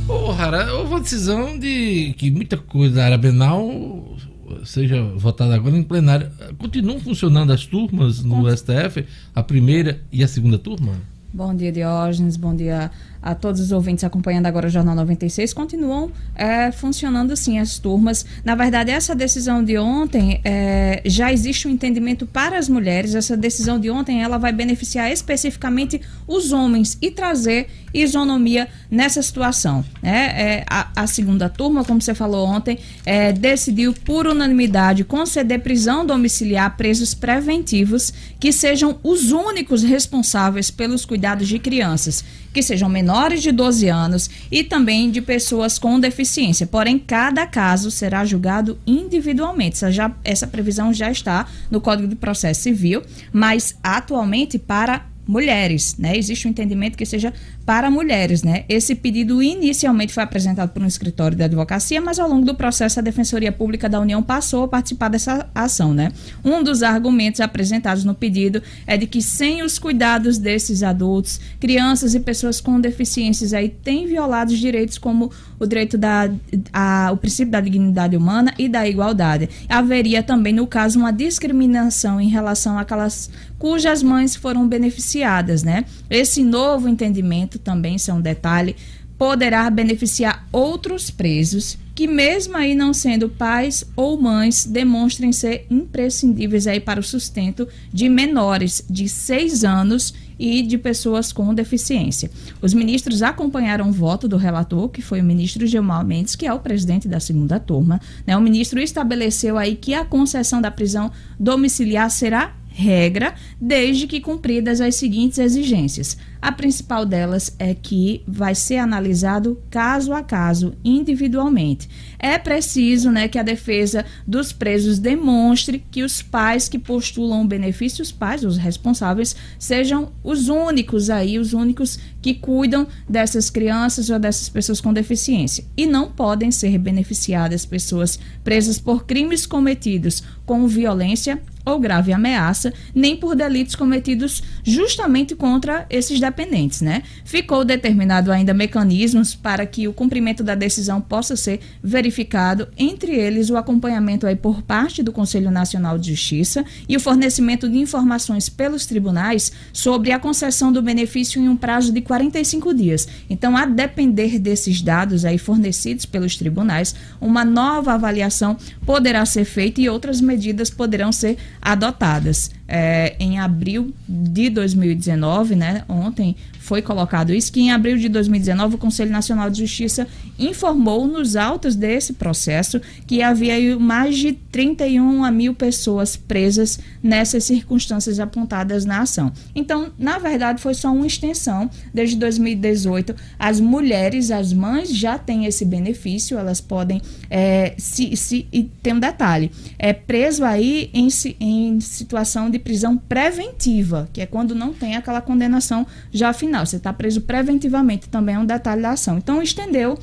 [0.07, 4.17] Ô, Rara, houve uma decisão de que muita coisa da área penal
[4.65, 6.31] seja votada agora em plenário.
[6.57, 9.05] Continuam funcionando as turmas no STF,
[9.35, 10.93] a primeira e a segunda turma?
[11.33, 12.37] Bom dia, Diógenes.
[12.37, 12.89] Bom dia
[13.27, 18.25] a todos os ouvintes acompanhando agora o Jornal 96, continuam é, funcionando sim as turmas.
[18.43, 23.15] Na verdade, essa decisão de ontem é, já existe um entendimento para as mulheres.
[23.15, 29.83] Essa decisão de ontem ela vai beneficiar especificamente os homens e trazer isonomia nessa situação.
[30.01, 30.25] Né?
[30.27, 36.05] É, a, a, segunda turma, como você falou ontem, é, decidiu por unanimidade conceder prisão
[36.05, 42.23] domiciliar a presos preventivos que sejam os únicos responsáveis pelos cuidados de crianças
[42.53, 46.65] que sejam menores de 12 anos e também de pessoas com deficiência.
[46.65, 49.75] Porém, cada caso será julgado individualmente.
[49.75, 55.95] Essa, já, essa previsão já está no Código de Processo Civil, mas atualmente para mulheres,
[55.97, 56.17] né?
[56.17, 57.33] Existe um entendimento que seja
[57.65, 58.63] para mulheres, né?
[58.69, 62.99] Esse pedido inicialmente foi apresentado por um escritório de advocacia, mas ao longo do processo
[62.99, 66.11] a Defensoria Pública da União passou a participar dessa ação, né?
[66.43, 72.15] Um dos argumentos apresentados no pedido é de que sem os cuidados desses adultos, crianças
[72.15, 76.29] e pessoas com deficiências aí têm violado os direitos como o direito da
[76.71, 79.49] a, o princípio da dignidade humana e da igualdade.
[79.67, 85.85] Haveria também no caso uma discriminação em relação àquelas cujas mães foram beneficiadas, né?
[86.09, 88.75] Esse novo entendimento também, isso é um detalhe,
[89.17, 96.67] poderá beneficiar outros presos que mesmo aí não sendo pais ou mães, demonstrem ser imprescindíveis
[96.67, 102.29] aí para o sustento de menores de 6 anos e de pessoas com deficiência.
[102.61, 106.53] Os ministros acompanharam o voto do relator, que foi o ministro Gilmar Mendes, que é
[106.53, 107.99] o presidente da segunda turma.
[108.27, 108.37] Né?
[108.37, 114.79] O ministro estabeleceu aí que a concessão da prisão domiciliar será regra, desde que cumpridas
[114.79, 116.15] as seguintes exigências.
[116.39, 121.89] A principal delas é que vai ser analisado caso a caso, individualmente.
[122.19, 128.11] É preciso né, que a defesa dos presos demonstre que os pais que postulam benefícios,
[128.11, 134.49] pais, os responsáveis, sejam os únicos aí, os únicos que cuidam dessas crianças ou dessas
[134.49, 135.65] pessoas com deficiência.
[135.75, 142.73] E não podem ser beneficiadas pessoas presas por crimes cometidos com violência ou grave ameaça,
[142.95, 147.03] nem por delitos cometidos justamente contra esses dependentes, né?
[147.25, 153.49] Ficou determinado ainda mecanismos para que o cumprimento da decisão possa ser verificado, entre eles
[153.49, 158.47] o acompanhamento aí por parte do Conselho Nacional de Justiça e o fornecimento de informações
[158.47, 163.07] pelos tribunais sobre a concessão do benefício em um prazo de 45 dias.
[163.29, 168.55] Então, a depender desses dados aí fornecidos pelos tribunais, uma nova avaliação
[168.85, 171.37] poderá ser feita e outras medidas poderão ser
[171.67, 172.51] adotadas.
[172.67, 176.35] É, em abril de 2019, né, ontem
[176.67, 180.05] foi colocado isso, que em abril de 2019 o Conselho Nacional de Justiça
[180.37, 188.19] informou nos autos desse processo que havia mais de 31 mil pessoas presas nessas circunstâncias
[188.19, 189.31] apontadas na ação.
[189.55, 191.69] Então, na verdade, foi só uma extensão.
[191.93, 198.45] Desde 2018, as mulheres, as mães já têm esse benefício, elas podem é, se, se,
[198.51, 201.07] e tem um detalhe, é preso aí em,
[201.39, 206.77] em situação de prisão preventiva, que é quando não tem aquela condenação já final você
[206.77, 209.17] está preso preventivamente, também é um detalhe da ação.
[209.17, 209.97] Então, estendeu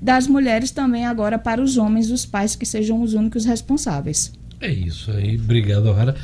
[0.00, 4.32] das mulheres também agora para os homens, os pais que sejam os únicos responsáveis.
[4.60, 6.14] É isso aí, obrigado, Rara.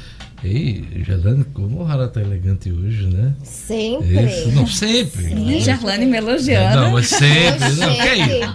[0.47, 3.35] Ei, Gerlane, como a Rara tá elegante hoje, né?
[3.43, 4.27] Sempre.
[4.27, 5.25] Isso, não, sempre.
[5.25, 5.59] Sim, né?
[5.59, 6.83] Gerlane me elogiando.
[6.83, 7.69] Não, mas sempre.
[7.73, 8.55] não, que é isso?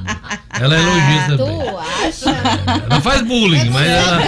[0.58, 1.60] Ela elogia ah, também.
[1.60, 2.30] Tu acha?
[2.90, 4.22] Ela faz bullying, mas ela.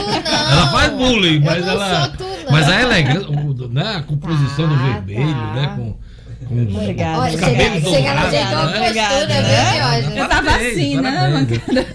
[0.51, 2.07] Ela faz bullying, mas ela.
[2.09, 3.95] Tu, mas a elegância, né?
[3.95, 5.53] A composição tá, do vermelho, tá.
[5.53, 5.73] né?
[5.77, 5.95] Com
[6.49, 7.19] Obrigada.
[7.19, 11.47] Olha, chega, chega ela ajeitou a postura, viu, Eu tava assim, né?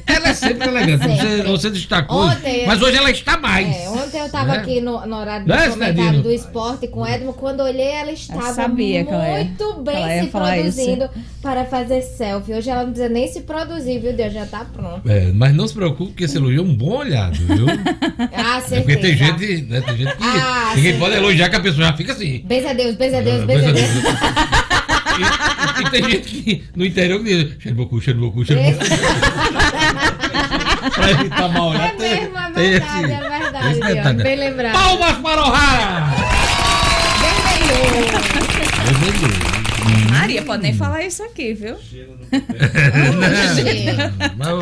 [0.07, 1.07] Ela é sempre elegante.
[1.07, 2.27] Você, você destacou.
[2.27, 3.69] Ontem, mas hoje ela está mais.
[3.69, 4.59] É, ontem eu estava é.
[4.59, 7.33] aqui no, no horário do é, comentário do esporte com o Edmo.
[7.33, 11.25] Quando olhei, ela estava muito bem se produzindo isso.
[11.43, 12.55] para fazer selfie.
[12.55, 14.33] Hoje ela não precisa nem se produzir, viu, Deus?
[14.33, 15.09] Já está pronto.
[15.09, 17.67] É, mas não se preocupe, que esse elogio é um bom olhado, viu?
[18.35, 18.77] ah, certeza.
[18.77, 21.87] É porque tem gente, né, tem gente que ah, ninguém pode elogiar que a pessoa
[21.87, 22.43] já fica assim.
[22.45, 23.89] Beijo a Deus, beijo a Deus, beijo a Deus.
[25.19, 28.63] E, e, tem gente que no interior que diz cheiro de bocu, cheiro bocu, cheiro
[28.63, 28.85] de bocu.
[30.95, 33.81] pra evitar mal É mesmo, é verdade, é verdade.
[33.81, 34.73] Detalhe, bem lembrado.
[34.73, 36.09] Palmas para o Rara!
[40.11, 41.77] Maria, pode nem falar isso aqui, viu?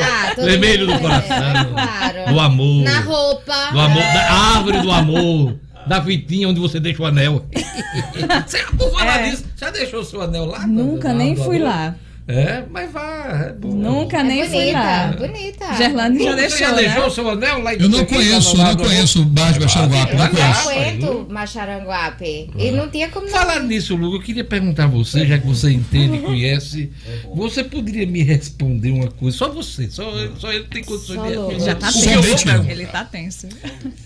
[0.02, 1.36] ah, vermelho do coração.
[1.36, 2.32] É, claro.
[2.32, 2.84] Do amor.
[2.84, 3.70] Na roupa.
[3.72, 7.44] Do amor, da árvore do amor da fitinha onde você deixa o anel.
[8.46, 9.30] você, por falar é.
[9.30, 10.66] disso, já deixou o seu anel lá?
[10.66, 11.94] Nunca, nem fui lá.
[12.28, 13.54] É, mas vá.
[13.54, 13.66] É.
[13.66, 15.12] Nunca nem É fui lá.
[15.16, 15.74] bonita, bonita.
[15.76, 16.82] Gerlane já Você deixou, já né?
[16.82, 20.12] deixou o seu anel lá em Eu não conheço, não conheço o bar de Baixaranguape,
[20.12, 21.26] Eu não conheço.
[21.30, 22.50] Macharanguape.
[22.58, 23.28] E não tinha como.
[23.28, 26.90] Falar nisso, Lugo, eu queria perguntar a você, já que você entende e conhece,
[27.32, 29.36] você poderia me responder uma coisa?
[29.36, 31.60] Só você, só, só ele tem condições Só de responder.
[31.60, 32.52] Já tá O que eu vou Somente eu.
[32.52, 32.72] perguntar?
[32.72, 33.48] Ele tá tenso.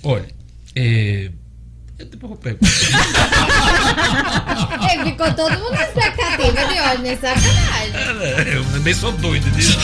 [0.02, 0.26] Olha,
[0.76, 1.30] é.
[2.00, 2.58] Eu Depois eu pego.
[4.92, 7.16] Ele ficou todo mundo na expectativa de hoje, né?
[7.16, 8.52] Sacanagem.
[8.52, 9.78] Eu também sou doido disso.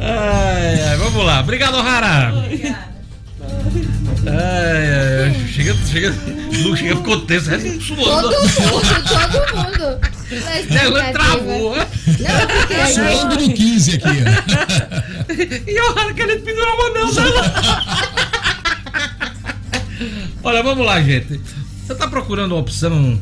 [0.00, 1.40] Ai, ai, vamos lá.
[1.40, 2.34] Obrigado, Rara.
[4.26, 6.14] Ai, ai, chega, chega,
[6.62, 7.58] Lu chega, ficou tenso, é.
[7.58, 10.13] Todo mundo, todo mundo.
[10.70, 11.76] Ela travou.
[11.76, 11.84] Não,
[12.76, 14.08] eu Suando no 15 aqui.
[15.66, 17.54] E o Rara querendo pendurar o anel dela.
[20.42, 21.40] Olha, vamos lá, gente.
[21.84, 23.18] Você está procurando uma opção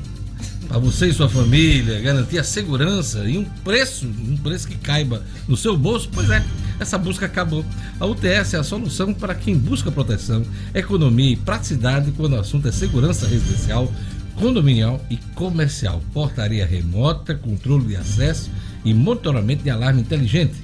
[0.69, 5.23] para você e sua família garantir a segurança e um preço, um preço que caiba
[5.47, 6.09] no seu bolso?
[6.11, 6.43] Pois é,
[6.81, 7.65] essa busca acabou.
[8.01, 10.43] A UTS é a solução para quem busca proteção,
[10.75, 13.93] economia e praticidade quando o assunto é segurança residencial,
[14.37, 16.01] condominial e comercial.
[16.13, 18.51] Portaria remota, controle de acesso
[18.85, 20.55] e monitoramento de alarme inteligente.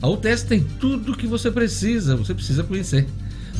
[0.00, 3.06] A UTS tem tudo o que você precisa, você precisa conhecer.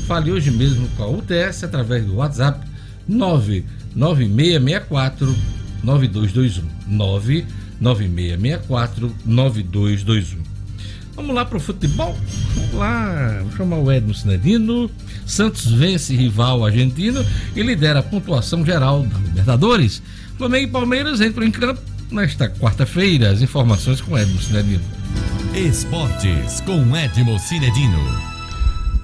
[0.07, 2.61] Fale hoje mesmo com a UTS através do WhatsApp
[3.09, 5.35] 99664
[5.83, 6.69] 9221.
[6.87, 10.56] 99664 9221.
[11.17, 12.15] Vamos lá pro futebol?
[12.55, 14.91] Vamos lá, vou chamar o Edmo Cinedino.
[15.25, 20.03] Santos vence rival argentino e lidera a pontuação geral da Libertadores.
[20.37, 23.31] Flamengo e Palmeiras entram em campo nesta quarta-feira.
[23.31, 24.85] As informações com Edmo Cinedino.
[25.55, 27.99] Esportes com Edmo Cinedino.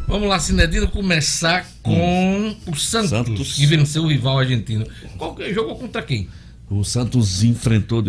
[0.06, 3.54] Vamos lá, Cinedino, começar com o Santos, Santos.
[3.54, 4.86] que venceu o rival argentino.
[5.16, 6.28] Qual jogou contra quem?
[6.70, 8.02] O Santos enfrentou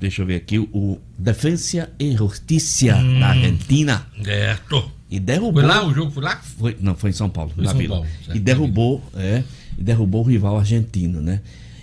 [0.00, 4.90] deixa eu ver aqui, o Defensa e Justicia da Argentina Certo.
[5.08, 5.62] e derrubou.
[5.62, 6.10] Foi lá o jogo?
[6.10, 6.36] Foi lá?
[6.36, 7.94] Foi- não, foi em São Paulo, Foi na São Vila.
[7.96, 9.44] Paulo, certo, e derrubou, é,
[9.78, 11.40] e derrubou o rival argentino, né?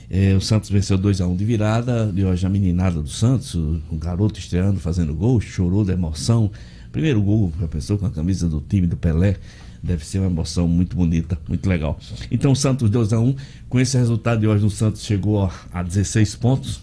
[0.09, 4.37] É, o Santos venceu 2x1 de virada, de hoje a meninada do Santos, o garoto
[4.37, 6.51] estreando, fazendo gol, chorou da emoção.
[6.91, 9.37] Primeiro gol, a pessoa com a camisa do time do Pelé,
[9.81, 11.99] deve ser uma emoção muito bonita, muito legal.
[12.29, 13.35] Então o Santos 2x1,
[13.67, 16.81] com esse resultado de hoje o Santos chegou a, a 16 pontos.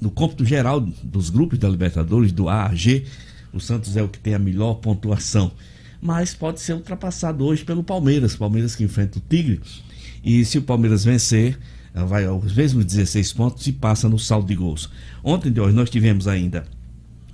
[0.00, 3.04] No cômputo geral dos grupos da Libertadores, do A a G,
[3.52, 5.52] o Santos é o que tem a melhor pontuação.
[6.00, 8.36] Mas pode ser ultrapassado hoje pelo Palmeiras.
[8.36, 9.60] Palmeiras que enfrenta o Tigre.
[10.22, 11.58] E se o Palmeiras vencer,
[11.94, 14.90] vai aos mesmos 16 pontos e passa no saldo de gols.
[15.22, 16.64] Ontem de hoje nós tivemos ainda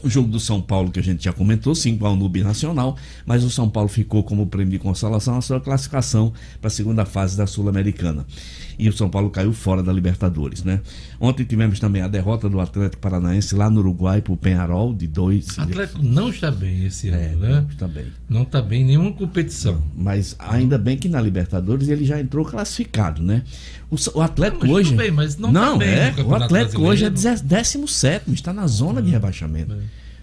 [0.03, 2.97] o jogo do São Paulo, que a gente já comentou, 5 ao no Binacional,
[3.27, 7.05] mas o São Paulo ficou como prêmio de consolação a sua classificação para a segunda
[7.05, 8.27] fase da Sul-Americana.
[8.79, 10.81] E o São Paulo caiu fora da Libertadores, né?
[11.21, 15.07] Ontem tivemos também a derrota do Atlético Paranaense lá no Uruguai para o Penharol, de
[15.07, 15.59] 2.
[15.59, 17.67] O Atlético não está bem esse É, ano, né?
[17.71, 18.07] está bem.
[18.29, 19.83] Não está bem em nenhuma competição.
[19.95, 23.43] Mas ainda bem que na Libertadores ele já entrou classificado, né?
[23.91, 24.95] O, o Atlético Não, hoje.
[24.95, 26.15] bem, mas não tá é.
[26.23, 27.43] O Atlético hoje é Brasileiro.
[27.49, 29.75] 17, está na zona de rebaixamento.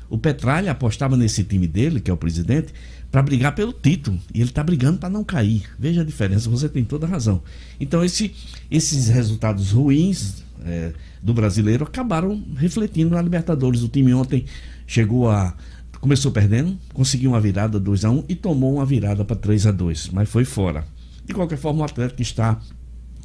[0.09, 2.73] O Petralha apostava nesse time dele, que é o presidente,
[3.11, 4.17] para brigar pelo título.
[4.33, 5.63] E ele está brigando para não cair.
[5.77, 7.41] Veja a diferença, você tem toda a razão.
[7.77, 8.31] Então, esse-
[8.71, 13.83] esses resultados ruins é, do brasileiro acabaram refletindo na Libertadores.
[13.83, 14.45] O time ontem
[14.87, 15.53] chegou a.
[15.99, 19.71] Começou perdendo, conseguiu uma virada 2 a 1 e tomou uma virada para 3 a
[19.71, 20.85] 2 mas foi fora.
[21.25, 22.59] De qualquer forma, o Atlético está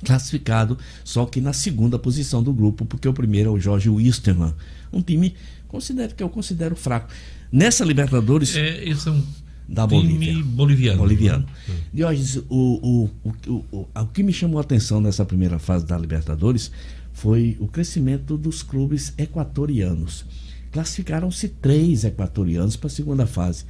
[0.04, 4.54] classificado, só que na segunda posição do grupo, porque o primeiro é o Jorge Wisterman,
[4.92, 5.34] um time
[5.68, 7.08] considero que eu considero fraco.
[7.50, 9.22] Nessa Libertadores É, esse é um
[9.68, 10.44] da time Bolívia.
[10.44, 10.98] boliviano.
[10.98, 11.46] Boliviano.
[11.68, 11.74] né?
[11.94, 15.86] Diógenes, o, o, o, o, o, o que me chamou a atenção nessa primeira fase
[15.86, 16.70] da Libertadores
[17.12, 20.24] foi o crescimento dos clubes equatorianos.
[20.72, 23.64] Classificaram-se três equatorianos para a segunda fase.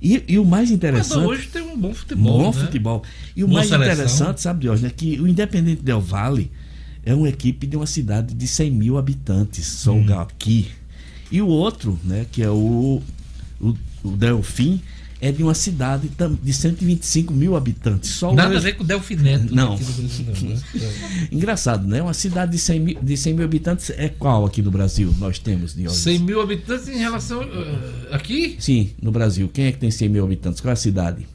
[0.00, 1.26] E, e o mais Mas interessante.
[1.26, 2.38] hoje tem um bom futebol.
[2.38, 2.64] Bom né?
[2.66, 3.02] futebol.
[3.36, 3.92] E o Boa mais seleção.
[3.94, 6.50] interessante, sabe, Diógenes, é que o Independente Del Valle
[7.04, 10.06] é uma equipe de uma cidade de 100 mil habitantes, só Hum.
[10.08, 10.68] o aqui.
[11.30, 13.02] E o outro, né, que é o,
[13.60, 14.80] o, o Delfim,
[15.20, 16.10] é de uma cidade
[16.42, 18.10] de 125 mil habitantes.
[18.10, 19.54] Só o Nada a Delfim- ver com o Delfineto.
[19.54, 19.74] Não.
[19.76, 20.60] Brasil, não, né?
[21.32, 22.02] Engraçado, né?
[22.02, 25.14] Uma cidade de 100 mil, de 100 mil habitantes é qual aqui no Brasil?
[25.18, 26.02] Nós temos, Diógenes?
[26.02, 27.42] 100 mil habitantes em relação.
[27.42, 28.56] eh, aqui?
[28.58, 29.48] Sim, no Brasil.
[29.52, 30.60] Quem é que tem 100 mil habitantes?
[30.60, 31.26] Qual é a cidade?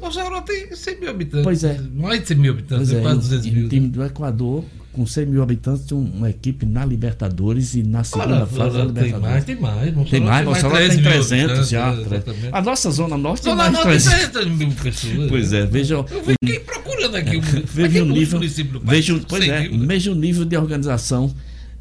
[0.00, 1.44] Mossoró tem 100 mil habitantes.
[1.44, 1.80] Pois é.
[1.94, 3.66] Mais de 100 mil habitantes, é, é, quase e o- 200 e mil.
[3.66, 8.02] o time do Equador, com 100 mil habitantes, tem uma equipe na Libertadores e na
[8.02, 9.20] segunda Olha, fase da tem Libertadores.
[9.20, 10.10] mais, tem mais.
[10.10, 11.88] Tem mais, Mossoró tem 300 mil 300 habitantes, já.
[11.92, 12.48] é, exatamente.
[12.52, 14.28] A nossa Zona Norte tem Zona mais Norte 300.
[14.30, 15.28] 300 mil pessoas.
[15.28, 15.94] Pois é, veja.
[15.94, 17.40] Eu fiquei procurando aqui um.
[17.64, 18.40] Veja o nível,
[18.84, 19.86] veja, o- pois 100 é, mil, né?
[19.86, 21.32] veja o nível de organização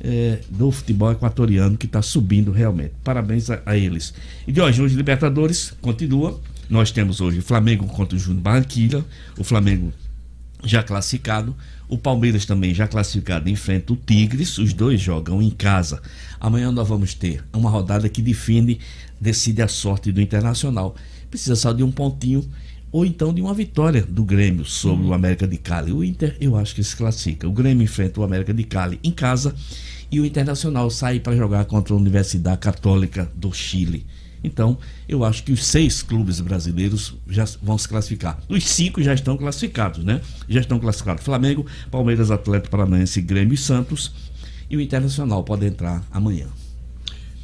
[0.02, 2.94] eh, do futebol equatoriano que está subindo realmente.
[3.04, 4.14] Parabéns a, a eles.
[4.48, 6.40] E de hoje, hoje Libertadores continua.
[6.70, 9.04] Nós temos hoje Flamengo contra o Júnior Barranquilla.
[9.38, 9.92] O Flamengo
[10.64, 11.56] já classificado.
[11.88, 14.60] O Palmeiras também já classificado enfrenta o Tigres.
[14.60, 16.00] Os dois jogam em casa.
[16.40, 18.80] Amanhã nós vamos ter uma rodada que define,
[19.20, 20.96] decide a sorte do Internacional.
[21.32, 22.48] Precisa só de um pontinho
[22.92, 25.92] ou então de uma vitória do Grêmio sobre o América de Cali.
[25.92, 27.48] O Inter, eu acho que se classifica.
[27.48, 29.56] O Grêmio enfrenta o América de Cali em casa
[30.12, 34.06] e o Internacional sai para jogar contra a Universidade Católica do Chile.
[34.44, 34.78] Então,
[35.08, 38.42] eu acho que os seis clubes brasileiros já vão se classificar.
[38.48, 40.22] Os cinco já estão classificados, né?
[40.48, 41.24] Já estão classificados.
[41.24, 44.12] Flamengo, Palmeiras, Atlético Paranaense, Grêmio e Santos.
[44.70, 46.48] E o Internacional pode entrar amanhã.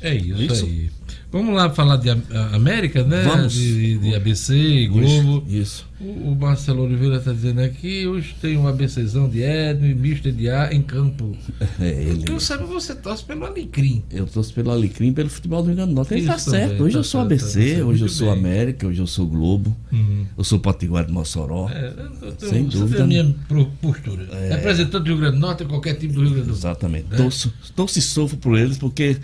[0.02, 0.66] É isso, Isso.
[0.66, 0.90] aí.
[1.32, 2.10] Vamos lá falar de
[2.54, 3.24] América, né?
[3.24, 3.54] Vamos.
[3.54, 5.44] De, de- ABC, Globo.
[5.50, 5.86] Isso.
[6.00, 10.32] O, o Marcelo Oliveira está dizendo aqui, hoje tem um ABCzão de Edno e Mister
[10.32, 11.36] de A em campo.
[11.80, 12.26] É ele.
[12.30, 14.04] Eu sabe, você torce pelo Alecrim.
[14.12, 16.14] Eu torço pelo Alecrim, pelo futebol do Rio Grande do Norte.
[16.14, 16.70] Ele Isso tá certo.
[16.70, 18.40] também, Hoje tá eu sou certo, ABC, tá hoje eu sou bem.
[18.40, 19.76] América, hoje eu sou Globo.
[19.92, 20.26] Uhum.
[20.38, 21.70] Eu sou Potiguar de Mossoró.
[21.70, 22.96] É, eu Sem você dúvida.
[23.08, 23.36] tem a minha
[23.82, 24.28] postura.
[24.32, 24.56] É.
[24.56, 26.60] Representante do Rio Grande do Norte é qualquer time do Rio Grande do Norte.
[26.60, 27.08] Exatamente.
[27.10, 27.18] Né?
[27.18, 29.18] Torço, torço e sofro por eles, porque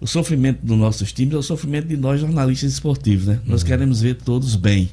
[0.00, 3.40] o sofrimento dos nossos times é o sofrimento de nós jornalistas esportivos, né?
[3.46, 3.66] Nós Uhum.
[3.68, 4.90] queremos ver todos bem.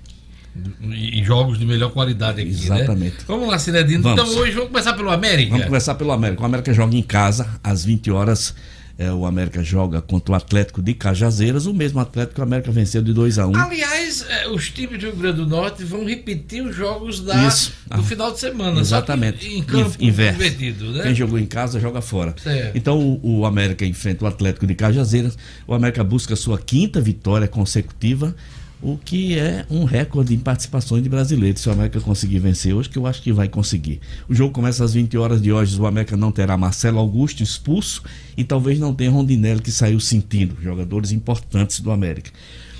[0.81, 3.15] E, jogos de melhor qualidade aqui, Exatamente.
[3.17, 3.23] né?
[3.27, 4.07] Vamos lá, Cinedino.
[4.11, 5.49] Então hoje vamos começar pelo América.
[5.51, 6.43] Vamos começar pelo América.
[6.43, 8.53] O América joga em casa, às 20 horas.
[8.97, 12.71] É, o América joga contra o Atlético de Cajazeiras, o mesmo Atlético que o América
[12.71, 16.05] venceu de 2 a 1 Aliás, eh, os times do Rio Grande do Norte vão
[16.05, 17.71] repetir os jogos da, Isso.
[17.87, 18.03] do Ah.
[18.03, 18.79] final de semana.
[18.79, 19.47] Exatamente.
[19.47, 20.35] Em campo In- inverte.
[20.35, 21.03] invertido, né?
[21.03, 22.35] Quem jogou em casa joga fora.
[22.41, 22.77] Certo.
[22.77, 25.37] Então o, o América enfrenta o Atlético de Cajazeiras.
[25.67, 28.35] O América busca sua quinta vitória consecutiva,
[28.83, 31.61] o que é um recorde em participações de brasileiros.
[31.61, 34.01] Se o América conseguir vencer hoje, que eu acho que vai conseguir.
[34.27, 35.79] O jogo começa às 20 horas de hoje.
[35.79, 38.03] O América não terá Marcelo Augusto expulso
[38.35, 40.57] e talvez não tenha Rondinelli que saiu sentindo.
[40.61, 42.29] Jogadores importantes do América.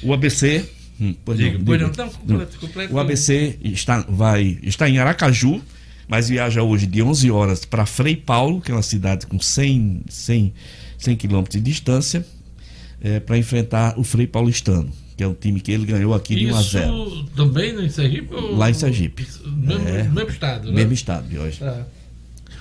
[0.04, 0.70] O ABC.
[1.00, 1.78] Hum, pois Diga, não, diga.
[1.98, 5.60] não, completa- completa O ABC está, vai, está em Aracaju,
[6.08, 10.02] mas viaja hoje de 11 horas para Frei Paulo, que é uma cidade com 100,
[10.10, 10.54] 100,
[11.00, 12.26] 100 quilômetros de distância,
[13.26, 16.56] para enfrentar o Frei Paulistano, que é um time que ele ganhou aqui de 1
[16.56, 18.34] a 0 Isso também em Sergipe?
[18.34, 19.28] ou- Lá em Sergipe.
[19.46, 20.04] Mesmo, É.
[20.04, 20.76] mesmo estado, né?
[20.76, 21.60] Mesmo estado de hoje.
[21.60, 21.86] Tá.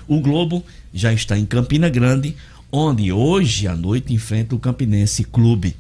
[0.09, 2.35] O Globo já está em Campina Grande,
[2.71, 5.75] onde hoje à noite enfrenta o Campinense Clube.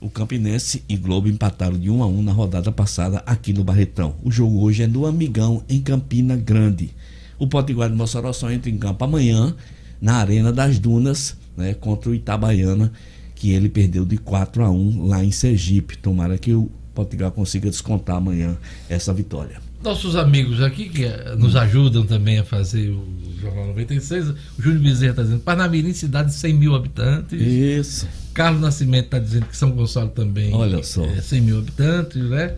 [0.00, 4.14] O Campinense e Globo empataram de 1 a 1 na rodada passada aqui no Barretão.
[4.22, 6.90] O jogo hoje é no Amigão, em Campina Grande.
[7.38, 9.54] O Potiguar de Mossoró só entra em campo amanhã,
[10.00, 12.92] na Arena das Dunas, né, contra o Itabaiana,
[13.38, 15.96] que ele perdeu de 4 a 1 lá em Sergipe.
[15.96, 18.56] Tomara que o Potiguar consiga descontar amanhã
[18.90, 19.60] essa vitória.
[19.82, 23.04] Nossos amigos aqui que eh, nos ajudam também a fazer o
[23.40, 27.40] Jornal 96, o Júlio Bezerra está dizendo Parnamirim, cidade de 100 mil habitantes.
[27.40, 28.08] Isso.
[28.34, 31.04] Carlos Nascimento está dizendo que São Gonçalo também Olha só.
[31.04, 32.54] é 100 mil habitantes, né?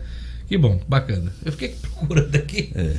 [0.47, 1.31] Que bom, bacana.
[1.45, 2.71] Eu fiquei procurando aqui.
[2.73, 2.95] É.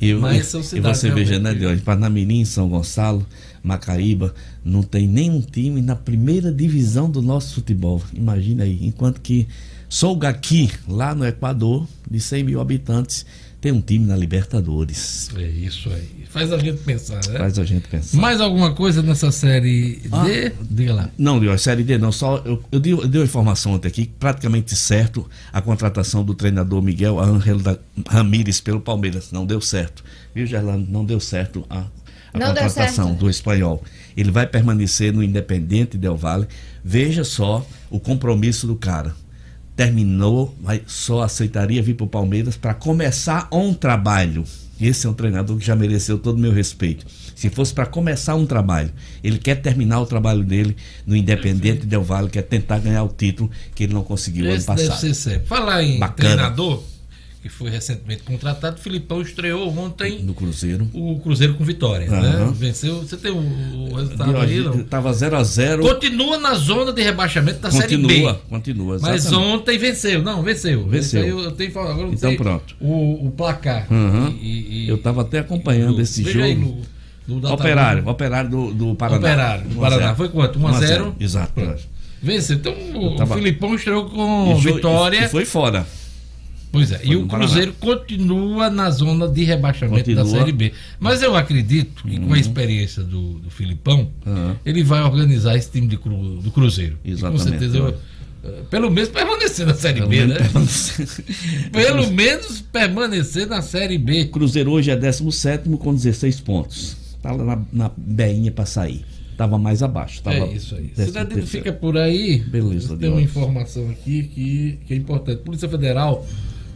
[0.00, 3.24] E, Mas são e cidades você veja, né, hoje, Parnamirim, São Gonçalo,
[3.62, 4.34] Macaíba,
[4.64, 8.02] não tem nenhum time na primeira divisão do nosso futebol.
[8.12, 8.80] Imagina aí.
[8.82, 9.46] Enquanto que
[9.88, 13.24] Sougaqui, lá no Equador, de 100 mil habitantes,
[13.62, 15.30] tem um time na Libertadores.
[15.36, 16.24] É isso aí.
[16.28, 17.38] Faz a gente pensar, né?
[17.38, 18.16] Faz a gente pensar.
[18.18, 20.08] Mais alguma coisa nessa série D?
[20.10, 20.52] Ah.
[20.68, 21.10] Diga lá.
[21.16, 22.10] Não, Dior, Série D não.
[22.10, 26.34] Só, eu, eu, dei, eu dei uma informação ontem aqui, praticamente certo, a contratação do
[26.34, 27.58] treinador Miguel Ángel
[28.08, 29.30] Ramírez pelo Palmeiras.
[29.30, 30.02] Não deu certo.
[30.34, 30.90] Viu, Gerlando?
[30.90, 31.84] Não deu certo a,
[32.34, 33.18] a Não deu contratação certo.
[33.20, 33.84] do espanhol.
[34.16, 36.48] Ele vai permanecer no Independente Del Valle.
[36.84, 39.14] Veja só o compromisso do cara.
[39.76, 44.44] Terminou, mas só aceitaria vir para o Palmeiras para começar um trabalho.
[44.80, 47.06] Esse é um treinador que já mereceu todo o meu respeito.
[47.36, 48.90] Se fosse para começar um trabalho,
[49.22, 53.50] ele quer terminar o trabalho dele no Independente Del Valle, quer tentar ganhar o título
[53.74, 55.00] que ele não conseguiu Esse ano deve passado.
[55.00, 55.42] ser sério.
[55.46, 56.28] Falar em Bacana.
[56.34, 56.82] treinador,
[57.42, 60.88] que foi recentemente contratado, o Filipão estreou ontem No Cruzeiro.
[60.94, 62.18] o Cruzeiro com vitória, né?
[62.18, 62.52] Aham.
[62.52, 63.00] Venceu.
[63.02, 63.36] Você tem o,
[63.90, 64.76] o resultado aí, não?
[64.80, 65.80] Estava 0x0.
[65.82, 68.38] Continua na zona de rebaixamento da Série Continua, B.
[68.48, 68.98] continua.
[69.02, 69.52] Mas exatamente.
[69.54, 70.22] ontem venceu.
[70.22, 70.86] Não, venceu.
[70.86, 71.24] Venceu.
[71.24, 71.70] Eu, eu tenho.
[71.80, 72.76] Agora eu Então pronto.
[72.80, 73.88] O, o placar.
[73.90, 74.32] Aham.
[74.40, 76.44] E- e- Eu estava até acompanhando Lu, esse jogo.
[76.44, 77.54] aí, Lu Datafolha.
[77.54, 79.18] Operário, operário do, do Paraná.
[79.18, 79.98] Operário do 1 a 0.
[80.00, 80.14] Paraná.
[80.14, 80.58] Foi quanto?
[80.60, 81.16] 1 a 0?
[81.18, 81.60] Exato.
[82.22, 82.56] Venceu.
[82.56, 85.24] Então o tava- Filipão estreou com E vitória.
[85.24, 85.84] E foi fora.
[86.72, 87.26] Pois é, e o.
[87.26, 90.40] Cruzeiro continua na zona de rebaixamento da Continua.
[90.40, 90.72] Série B.
[90.98, 92.28] Mas eu acredito que Uhum.
[92.28, 94.56] com a experiência do, do Filipão, Aham.
[94.64, 96.96] ele vai organizar esse time de cru- do Cruzeiro.
[97.04, 97.42] E Exatamente.
[97.42, 97.88] com certeza, eu,
[98.42, 100.40] eh, pelo menos permanecer na Série Pelo B, menos né?
[100.48, 101.08] permanecer.
[101.70, 104.24] Pelo menos permanecer na Série B.
[104.26, 106.96] Cruzeiro hoje é 17 com 16 pontos.
[107.22, 109.04] Tá lá na, na beinha pra sair.
[109.36, 110.22] Tava mais abaixo.
[110.22, 110.90] Tava é isso aí.
[110.96, 111.04] 13º.
[111.06, 112.38] Cidadino fica por aí.
[112.40, 115.38] Beleza, Tem uma informação aqui que, que é importante.
[115.42, 116.26] Polícia Federal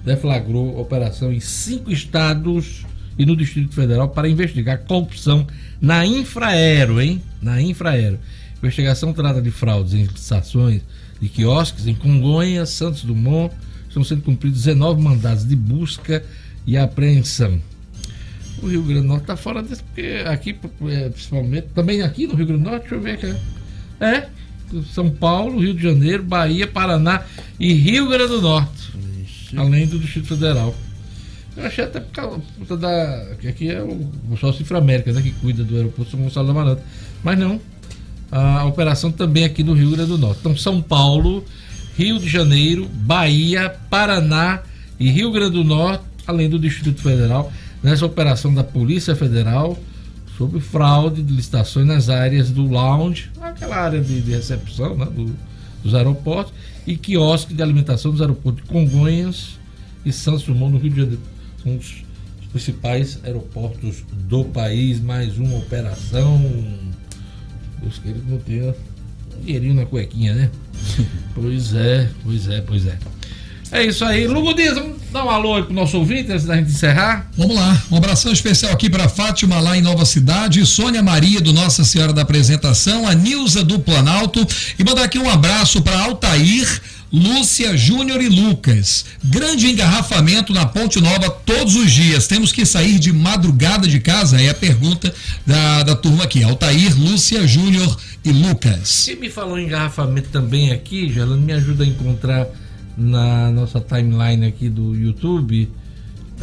[0.07, 2.87] deflagrou operação em cinco estados
[3.19, 5.45] e no Distrito Federal para investigar corrupção
[5.81, 7.21] na Infraero, hein?
[7.43, 8.19] Na Infraero.
[8.59, 10.81] Investigação trata de fraudes em estações
[11.21, 13.53] de quiosques em Congonhas, Santos Dumont.
[13.89, 16.23] Estão sendo cumpridos 19 mandados de busca
[16.65, 17.61] e apreensão.
[18.63, 20.57] O Rio Grande do Norte está fora desse, porque aqui,
[20.89, 23.35] é, principalmente, também aqui no Rio Grande do Norte, deixa eu ver aqui.
[24.01, 24.29] É,
[24.93, 27.25] São Paulo, Rio de Janeiro, Bahia, Paraná
[27.59, 28.97] e Rio Grande do Norte.
[29.57, 30.75] Além do Distrito Federal.
[31.57, 33.35] Eu achei até por causa da.
[33.41, 35.23] que aqui é o, o sócio Inframérica, né?
[35.23, 36.83] Que cuida do aeroporto São Gonçalo da Amaranta.
[37.25, 37.61] Mas não.
[38.31, 40.39] A operação também aqui no Rio Grande do Norte.
[40.41, 41.45] Então, São Paulo,
[41.97, 44.61] Rio de Janeiro, Bahia, Paraná
[44.99, 47.51] e Rio Grande do Norte, além do Distrito Federal,
[47.83, 49.79] nessa operação da Polícia Federal
[50.37, 55.35] sobre fraude de licitações nas áreas do lounge, aquela área de, de recepção né, do-
[55.83, 56.53] dos aeroportos,
[56.87, 59.59] e quiosque de alimentação dos aeroportos de Congonhas
[60.05, 61.23] e Santos Dumont, no Rio de Janeiro.
[61.63, 62.07] São os,
[62.53, 65.01] principais aeroportos do país.
[65.01, 66.41] Mais uma operação.
[67.83, 68.75] Deus queira que não tenha
[69.37, 70.51] um dinheirinho na cuequinha, né?
[71.35, 72.99] pois é, pois é, pois é.
[73.73, 74.27] É isso aí.
[74.27, 77.27] Lugo Dias, vamos dar um alô aí pro nosso ouvinte antes da gente encerrar.
[77.39, 81.55] Vamos lá, um abração especial aqui para Fátima lá em Nova Cidade, Sônia Maria do
[81.55, 84.47] Nossa Senhora da Apresentação, a Nilza do Planalto
[84.79, 89.07] e mandar aqui um abraço para Altair, Lúcia, Júnior e Lucas.
[89.25, 92.27] Grande engarrafamento na Ponte Nova todos os dias.
[92.27, 94.39] Temos que sair de madrugada de casa?
[94.39, 95.15] É a pergunta
[95.47, 96.43] da, da turma aqui.
[96.43, 99.05] Altair, Lúcia, Júnior e Lucas.
[99.07, 102.49] Quem me falou engarrafamento também aqui, Gelano, me ajuda a encontrar
[102.97, 105.69] na nossa timeline aqui do YouTube.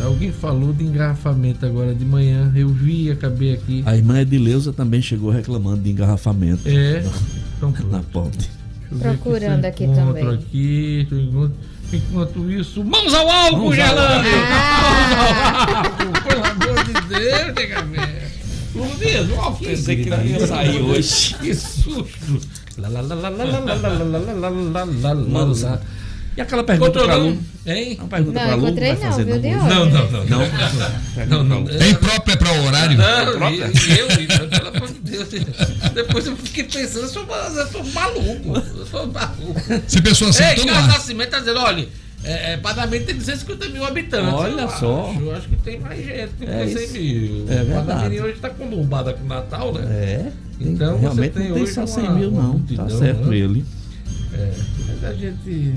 [0.03, 2.51] Alguém falou de engarrafamento agora de manhã.
[2.55, 3.83] Eu vi, acabei aqui.
[3.85, 6.67] A irmã Edileuza também chegou reclamando de engarrafamento.
[6.67, 7.03] É.
[7.57, 8.49] Então, na ponte.
[8.99, 10.29] Procurando aqui encontro também.
[10.29, 11.07] Aqui,
[11.91, 14.29] enquanto isso, mãos ao álcool, Mãos ao Gelano!
[14.51, 15.65] Ah!
[15.65, 18.23] Mãos ao álcool, pelo amor de Deus, nega velha.
[19.35, 19.65] O álcool.
[19.65, 21.35] Pensei que não ia sair hoje.
[21.35, 22.41] Que susto!
[22.77, 24.83] Lá, lá, lá, lá, lá, lá, lá, lá, lá, lá, lá, lá,
[25.13, 25.79] lá, Mãos- lá.
[26.35, 27.29] E aquela pergunta não?
[27.29, 27.37] Lu?
[27.65, 27.95] Hein?
[27.99, 29.39] Uma pergunta Não, pra Lu, encontrei vai não, fazer não?
[29.39, 29.63] Diogo?
[29.65, 30.25] Não, não, não.
[30.25, 31.25] Não?
[31.27, 31.63] Não, não.
[31.63, 32.97] Bem própria para o horário.
[32.97, 35.27] Não, e eu, e- pelo amor de Deus.
[35.93, 37.25] Depois eu fiquei pensando, eu sou,
[37.55, 38.57] eu sou maluco.
[38.77, 39.61] Eu sou maluco.
[39.87, 40.87] Se pessoa assim, Ei, então Carlos.
[40.93, 41.87] Nascimento tá dizendo, olha,
[42.23, 44.33] é, é, Parlamento tem 250 mil habitantes.
[44.33, 45.09] Olha eu só.
[45.11, 46.93] Acho, eu acho que tem mais gente que É 100 isso.
[46.93, 47.45] mil.
[47.49, 48.19] É verdade.
[48.21, 49.81] Hoje está conturbada com o Natal, né?
[49.93, 50.31] É.
[50.59, 52.49] Então, Realmente você tem não tem hoje só uma- 100 mil, uma não.
[52.53, 53.37] multidão, Tá certo né?
[53.37, 53.65] ele.
[54.33, 54.51] É,
[54.87, 55.73] mas a gente.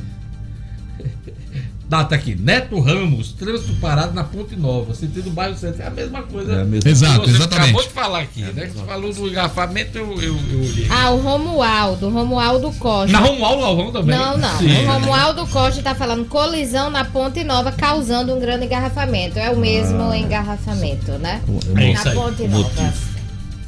[1.89, 5.83] Data aqui, Neto Ramos, trânsito parado na Ponte Nova, sentido bairro centro.
[5.83, 6.53] É a mesma coisa.
[6.53, 7.63] É a mesma Exato, você exatamente.
[7.63, 8.67] acabou de falar aqui, né?
[8.75, 10.87] Você falou do engarrafamento, eu, eu, eu olhei.
[10.91, 13.13] Ah, o Romualdo, Romualdo Costa.
[13.13, 14.19] Na Romualdo Galvão também.
[14.19, 14.59] Não, não.
[14.59, 14.85] Sim.
[14.85, 19.39] O Romualdo Costa tá falando colisão na Ponte Nova causando um grande engarrafamento.
[19.39, 21.41] É o mesmo engarrafamento, né?
[21.69, 22.63] É na isso aí, Ponte Nova.
[22.65, 23.16] motivo.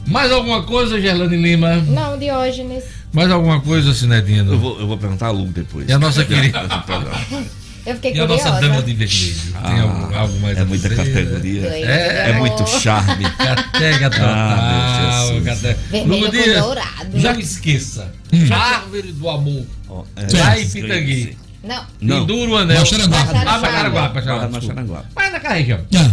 [0.09, 1.77] Mais alguma coisa, Gerlane Lima?
[1.77, 2.85] Não, Diógenes.
[3.13, 4.53] Mais alguma coisa, Cinedino?
[4.53, 5.89] Eu vou, eu vou perguntar a Lu depois.
[5.89, 6.61] E a nossa querida?
[7.87, 8.61] Eu fiquei E a nossa curiosa.
[8.69, 9.35] dama de vermelho?
[9.67, 11.05] Tem algo, algo mais é muita dizer?
[11.15, 11.67] categoria.
[11.69, 13.25] É, É muito charme.
[13.39, 14.27] Catega total.
[14.29, 15.45] Ah, meu Jesus.
[15.63, 15.79] catega.
[15.91, 17.19] Vermelho Lugo com Dias, dourado.
[17.19, 18.13] Já me esqueça.
[18.51, 19.65] Árvore do amor.
[19.89, 20.69] Ó, é, Lá em.
[20.69, 21.39] Pitangui.
[21.65, 21.83] Não.
[22.03, 22.21] Não.
[22.27, 22.79] Pendura o anel.
[22.79, 23.21] Maxaranguá.
[23.21, 23.25] Ah,
[23.59, 24.61] Macaraguá, Guarda na Macaraguá.
[24.61, 25.05] Xaranguá.
[25.15, 25.81] Vai naquela região.
[25.97, 26.11] Ah,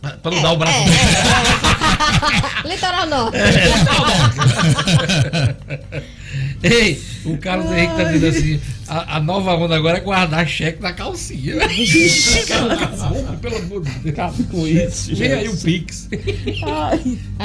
[0.00, 0.78] Pra- Pra não dar o braço.
[2.64, 3.38] É, Litoral Norte.
[6.62, 10.82] Ei, o Carlos Henrique tá dizendo assim: a, a nova onda agora é guardar cheque
[10.82, 11.56] na calcinha.
[13.40, 14.14] Pelo amor de Deus.
[14.14, 15.14] Acaba com isso.
[15.14, 16.08] Vem aí o Pix.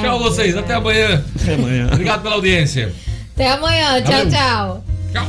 [0.00, 0.56] Tchau, vocês.
[0.56, 1.24] Até amanhã.
[1.40, 1.88] Até amanhã.
[1.92, 2.92] Obrigado pela audiência.
[3.34, 4.02] Até amanhã.
[4.02, 4.30] Tchau, Valeu.
[4.30, 4.84] tchau.
[5.12, 5.26] Tchau.